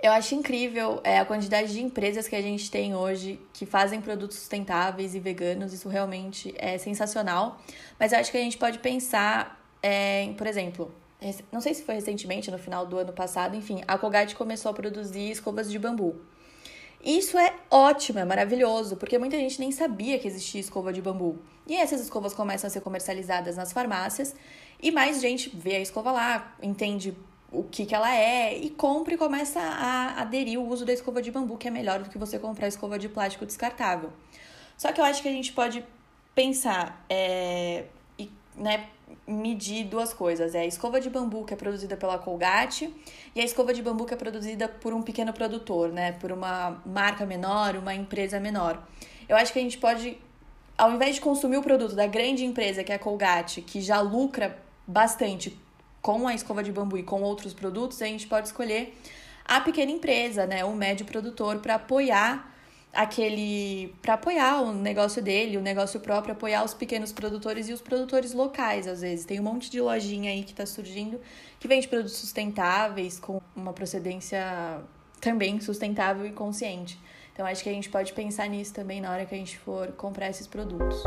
Eu 0.00 0.12
acho 0.12 0.34
incrível 0.34 1.00
é, 1.02 1.18
a 1.18 1.24
quantidade 1.24 1.72
de 1.72 1.82
empresas 1.82 2.28
que 2.28 2.36
a 2.36 2.42
gente 2.42 2.70
tem 2.70 2.94
hoje 2.94 3.40
que 3.52 3.66
fazem 3.66 4.00
produtos 4.00 4.38
sustentáveis 4.38 5.14
e 5.14 5.18
veganos. 5.18 5.72
Isso 5.72 5.88
realmente 5.88 6.54
é 6.56 6.78
sensacional. 6.78 7.60
Mas 7.98 8.12
eu 8.12 8.20
acho 8.20 8.30
que 8.30 8.38
a 8.38 8.40
gente 8.40 8.56
pode 8.56 8.78
pensar 8.78 9.60
é, 9.82 10.22
em, 10.22 10.34
por 10.34 10.46
exemplo, 10.46 10.94
não 11.50 11.60
sei 11.60 11.74
se 11.74 11.82
foi 11.82 11.96
recentemente, 11.96 12.50
no 12.50 12.58
final 12.58 12.86
do 12.86 12.96
ano 12.96 13.12
passado, 13.12 13.56
enfim, 13.56 13.82
a 13.88 13.98
Colgate 13.98 14.36
começou 14.36 14.70
a 14.70 14.74
produzir 14.74 15.30
escovas 15.30 15.70
de 15.70 15.78
bambu. 15.78 16.20
Isso 17.04 17.38
é 17.38 17.54
ótimo, 17.70 18.18
é 18.18 18.24
maravilhoso, 18.24 18.96
porque 18.96 19.18
muita 19.18 19.36
gente 19.36 19.58
nem 19.60 19.70
sabia 19.70 20.18
que 20.18 20.26
existia 20.26 20.60
escova 20.60 20.92
de 20.92 21.00
bambu. 21.00 21.38
E 21.66 21.76
essas 21.76 22.00
escovas 22.00 22.34
começam 22.34 22.66
a 22.66 22.70
ser 22.70 22.80
comercializadas 22.80 23.56
nas 23.56 23.72
farmácias 23.72 24.34
e 24.80 24.90
mais 24.90 25.20
gente 25.20 25.50
vê 25.54 25.76
a 25.76 25.80
escova 25.80 26.10
lá, 26.10 26.56
entende 26.62 27.16
o 27.50 27.62
que, 27.62 27.86
que 27.86 27.94
ela 27.94 28.14
é 28.14 28.56
e 28.56 28.70
compra 28.70 29.14
e 29.14 29.16
começa 29.16 29.60
a 29.60 30.20
aderir 30.20 30.60
o 30.60 30.68
uso 30.68 30.84
da 30.84 30.92
escova 30.92 31.22
de 31.22 31.30
bambu, 31.30 31.56
que 31.56 31.68
é 31.68 31.70
melhor 31.70 32.02
do 32.02 32.10
que 32.10 32.18
você 32.18 32.38
comprar 32.38 32.68
escova 32.68 32.98
de 32.98 33.08
plástico 33.08 33.46
descartável. 33.46 34.12
Só 34.76 34.92
que 34.92 35.00
eu 35.00 35.04
acho 35.04 35.22
que 35.22 35.28
a 35.28 35.32
gente 35.32 35.52
pode 35.52 35.84
pensar 36.34 37.04
é, 37.08 37.86
e 38.18 38.30
né, 38.54 38.86
medir 39.26 39.84
duas 39.84 40.12
coisas. 40.12 40.54
É 40.54 40.60
a 40.60 40.66
escova 40.66 41.00
de 41.00 41.08
bambu 41.08 41.44
que 41.44 41.54
é 41.54 41.56
produzida 41.56 41.96
pela 41.96 42.18
Colgate 42.18 42.94
e 43.34 43.40
a 43.40 43.44
escova 43.44 43.72
de 43.72 43.82
bambu 43.82 44.04
que 44.04 44.14
é 44.14 44.16
produzida 44.16 44.68
por 44.68 44.92
um 44.92 45.02
pequeno 45.02 45.32
produtor, 45.32 45.90
né? 45.90 46.12
Por 46.12 46.30
uma 46.30 46.82
marca 46.84 47.24
menor, 47.26 47.76
uma 47.76 47.94
empresa 47.94 48.38
menor. 48.38 48.82
Eu 49.28 49.36
acho 49.36 49.52
que 49.52 49.58
a 49.58 49.62
gente 49.62 49.78
pode, 49.78 50.18
ao 50.76 50.92
invés 50.92 51.16
de 51.16 51.20
consumir 51.20 51.56
o 51.56 51.62
produto 51.62 51.94
da 51.94 52.06
grande 52.06 52.44
empresa, 52.44 52.84
que 52.84 52.92
é 52.92 52.94
a 52.94 52.98
Colgate, 52.98 53.62
que 53.62 53.80
já 53.80 54.00
lucra 54.00 54.58
bastante 54.86 55.58
com 56.00 56.26
a 56.26 56.34
escova 56.34 56.62
de 56.62 56.72
bambu 56.72 56.96
e 56.96 57.02
com 57.02 57.22
outros 57.22 57.52
produtos, 57.52 58.00
a 58.02 58.06
gente 58.06 58.26
pode 58.26 58.48
escolher 58.48 58.96
a 59.44 59.60
pequena 59.60 59.90
empresa, 59.90 60.46
né, 60.46 60.64
o 60.64 60.74
médio 60.74 61.06
produtor 61.06 61.58
para 61.58 61.76
apoiar 61.76 62.54
aquele 62.92 63.94
para 64.02 64.14
apoiar 64.14 64.62
o 64.62 64.72
negócio 64.72 65.22
dele, 65.22 65.56
o 65.56 65.60
negócio 65.60 66.00
próprio, 66.00 66.32
apoiar 66.32 66.64
os 66.64 66.74
pequenos 66.74 67.12
produtores 67.12 67.68
e 67.68 67.72
os 67.72 67.80
produtores 67.80 68.32
locais, 68.32 68.86
às 68.86 69.00
vezes. 69.00 69.24
Tem 69.24 69.38
um 69.38 69.42
monte 69.42 69.70
de 69.70 69.80
lojinha 69.80 70.30
aí 70.30 70.42
que 70.42 70.52
está 70.52 70.66
surgindo 70.66 71.20
que 71.60 71.68
vende 71.68 71.88
produtos 71.88 72.16
sustentáveis 72.16 73.18
com 73.18 73.40
uma 73.54 73.72
procedência 73.72 74.82
também 75.20 75.60
sustentável 75.60 76.26
e 76.26 76.32
consciente. 76.32 76.98
Então 77.32 77.46
acho 77.46 77.62
que 77.62 77.68
a 77.68 77.72
gente 77.72 77.88
pode 77.88 78.12
pensar 78.12 78.48
nisso 78.48 78.74
também 78.74 79.00
na 79.00 79.12
hora 79.12 79.24
que 79.24 79.34
a 79.34 79.38
gente 79.38 79.58
for 79.58 79.92
comprar 79.92 80.28
esses 80.28 80.46
produtos. 80.46 81.02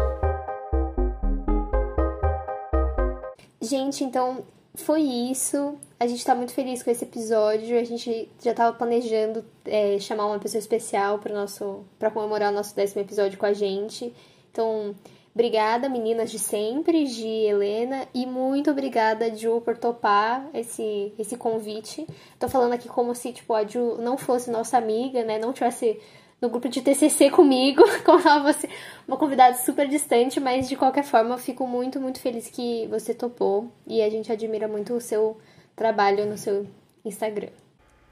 Gente, 3.61 4.03
então 4.03 4.45
foi 4.75 5.01
isso. 5.01 5.77
A 5.99 6.07
gente 6.07 6.25
tá 6.25 6.33
muito 6.33 6.53
feliz 6.53 6.81
com 6.81 6.89
esse 6.89 7.03
episódio. 7.03 7.77
A 7.77 7.83
gente 7.83 8.29
já 8.41 8.53
tava 8.53 8.75
planejando 8.75 9.43
é, 9.65 9.99
chamar 9.99 10.25
uma 10.27 10.39
pessoa 10.39 10.59
especial 10.59 11.19
para 11.19 11.33
nosso 11.33 11.83
para 11.99 12.09
comemorar 12.09 12.51
o 12.51 12.55
nosso 12.55 12.75
décimo 12.75 13.01
episódio 13.01 13.37
com 13.37 13.45
a 13.45 13.53
gente. 13.53 14.13
Então, 14.51 14.95
obrigada, 15.33 15.89
meninas 15.89 16.31
de 16.31 16.39
sempre, 16.39 17.05
de 17.05 17.25
Helena, 17.25 18.05
e 18.13 18.25
muito 18.25 18.69
obrigada, 18.69 19.33
Ju, 19.33 19.61
por 19.61 19.77
topar 19.77 20.49
esse, 20.53 21.13
esse 21.17 21.37
convite. 21.37 22.05
Tô 22.37 22.49
falando 22.49 22.73
aqui 22.73 22.89
como 22.89 23.15
se, 23.15 23.31
tipo, 23.31 23.53
a 23.53 23.65
Ju 23.65 23.97
não 23.99 24.17
fosse 24.17 24.51
nossa 24.51 24.77
amiga, 24.77 25.23
né? 25.23 25.39
Não 25.39 25.53
tivesse 25.53 25.99
no 26.41 26.49
grupo 26.49 26.67
de 26.67 26.81
TCC 26.81 27.29
comigo, 27.29 27.83
como 28.03 28.27
ela 28.27 28.51
fosse 28.51 28.67
uma 29.07 29.15
convidada 29.15 29.55
super 29.57 29.87
distante, 29.87 30.39
mas 30.39 30.67
de 30.67 30.75
qualquer 30.75 31.03
forma 31.03 31.35
eu 31.35 31.37
fico 31.37 31.67
muito, 31.67 32.01
muito 32.01 32.19
feliz 32.19 32.47
que 32.47 32.87
você 32.87 33.13
topou 33.13 33.71
e 33.85 34.01
a 34.01 34.09
gente 34.09 34.31
admira 34.31 34.67
muito 34.67 34.95
o 34.95 34.99
seu 34.99 35.37
trabalho 35.75 36.25
no 36.25 36.37
seu 36.37 36.65
Instagram. 37.05 37.49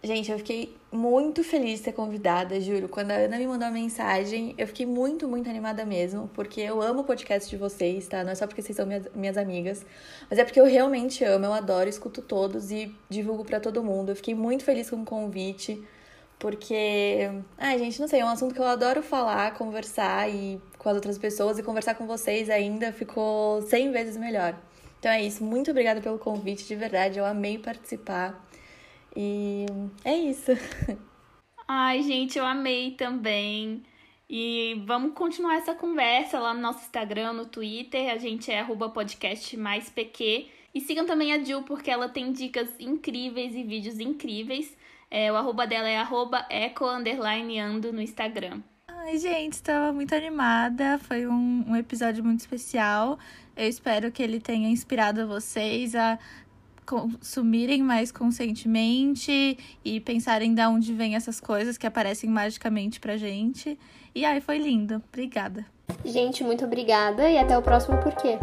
Gente, 0.01 0.31
eu 0.31 0.37
fiquei 0.37 0.73
muito 0.93 1.43
feliz 1.43 1.79
de 1.79 1.85
ser 1.85 1.91
convidada, 1.91 2.61
juro. 2.61 2.87
Quando 2.87 3.11
a 3.11 3.15
Ana 3.15 3.37
me 3.37 3.45
mandou 3.45 3.67
a 3.67 3.71
mensagem, 3.71 4.55
eu 4.57 4.65
fiquei 4.65 4.85
muito, 4.85 5.27
muito 5.27 5.49
animada 5.49 5.83
mesmo, 5.85 6.29
porque 6.33 6.61
eu 6.61 6.81
amo 6.81 7.01
o 7.01 7.03
podcast 7.03 7.49
de 7.49 7.57
vocês, 7.57 8.07
tá? 8.07 8.23
Não 8.23 8.31
é 8.31 8.35
só 8.35 8.47
porque 8.47 8.61
vocês 8.61 8.77
são 8.77 8.85
minhas, 8.85 9.07
minhas 9.13 9.37
amigas, 9.37 9.85
mas 10.29 10.39
é 10.39 10.45
porque 10.45 10.59
eu 10.59 10.65
realmente 10.65 11.25
amo, 11.25 11.45
eu 11.47 11.53
adoro, 11.53 11.89
escuto 11.89 12.21
todos 12.21 12.71
e 12.71 12.95
divulgo 13.09 13.43
para 13.43 13.59
todo 13.59 13.83
mundo. 13.83 14.11
Eu 14.11 14.15
fiquei 14.15 14.33
muito 14.33 14.63
feliz 14.63 14.89
com 14.89 15.01
o 15.01 15.05
convite 15.05 15.83
porque, 16.39 17.29
ai, 17.57 17.77
gente, 17.77 17.99
não 17.99 18.07
sei, 18.07 18.21
é 18.21 18.25
um 18.25 18.29
assunto 18.29 18.55
que 18.55 18.61
eu 18.61 18.65
adoro 18.65 19.03
falar, 19.03 19.53
conversar 19.55 20.29
e 20.29 20.59
com 20.77 20.87
as 20.87 20.95
outras 20.95 21.17
pessoas 21.17 21.59
e 21.59 21.63
conversar 21.63 21.95
com 21.95 22.07
vocês 22.07 22.49
ainda 22.49 22.93
ficou 22.93 23.61
100 23.61 23.91
vezes 23.91 24.17
melhor. 24.17 24.57
Então 24.99 25.11
é 25.11 25.21
isso, 25.21 25.43
muito 25.43 25.69
obrigada 25.71 26.01
pelo 26.01 26.17
convite, 26.17 26.65
de 26.65 26.75
verdade, 26.75 27.19
eu 27.19 27.25
amei 27.25 27.57
participar. 27.57 28.41
E 29.15 29.65
é 30.05 30.15
isso. 30.15 30.51
Ai, 31.67 32.01
gente, 32.03 32.39
eu 32.39 32.45
amei 32.45 32.91
também. 32.91 33.83
E 34.29 34.81
vamos 34.85 35.13
continuar 35.13 35.55
essa 35.55 35.73
conversa 35.73 36.39
lá 36.39 36.53
no 36.53 36.61
nosso 36.61 36.79
Instagram, 36.79 37.33
no 37.33 37.45
Twitter. 37.45 38.11
A 38.11 38.17
gente 38.17 38.51
é 38.51 38.63
podcast 38.63 39.57
mais 39.57 39.89
PQ. 39.89 40.47
E 40.73 40.81
sigam 40.81 41.05
também 41.05 41.33
a 41.33 41.43
Jill, 41.43 41.63
porque 41.63 41.89
ela 41.89 42.07
tem 42.07 42.31
dicas 42.31 42.69
incríveis 42.79 43.55
e 43.55 43.63
vídeos 43.63 43.99
incríveis. 43.99 44.77
É, 45.11 45.31
o 45.31 45.35
arroba 45.35 45.65
dela 45.65 45.89
é 45.89 45.97
arroba 45.97 46.45
eco 46.49 46.85
underline 46.85 47.59
ando 47.59 47.91
no 47.91 48.01
Instagram. 48.01 48.61
Ai, 48.87 49.17
gente, 49.17 49.53
estava 49.53 49.91
muito 49.91 50.13
animada. 50.13 50.99
Foi 50.99 51.25
um, 51.25 51.65
um 51.67 51.75
episódio 51.75 52.23
muito 52.23 52.41
especial. 52.41 53.17
Eu 53.55 53.67
espero 53.67 54.11
que 54.11 54.21
ele 54.21 54.39
tenha 54.39 54.69
inspirado 54.69 55.27
vocês 55.27 55.95
a 55.95 56.19
consumirem 56.85 57.83
mais 57.83 58.11
conscientemente 58.11 59.57
e 59.85 59.99
pensarem 59.99 60.53
de 60.53 60.65
onde 60.65 60.93
vêm 60.93 61.15
essas 61.15 61.39
coisas 61.39 61.77
que 61.77 61.85
aparecem 61.85 62.29
magicamente 62.29 62.99
pra 62.99 63.15
gente. 63.15 63.77
E 64.13 64.25
aí 64.25 64.41
foi 64.41 64.57
lindo. 64.57 65.01
Obrigada. 65.11 65.65
Gente, 66.03 66.43
muito 66.43 66.65
obrigada 66.65 67.29
e 67.29 67.37
até 67.37 67.57
o 67.57 67.61
próximo 67.61 67.97
porquê. 67.97 68.37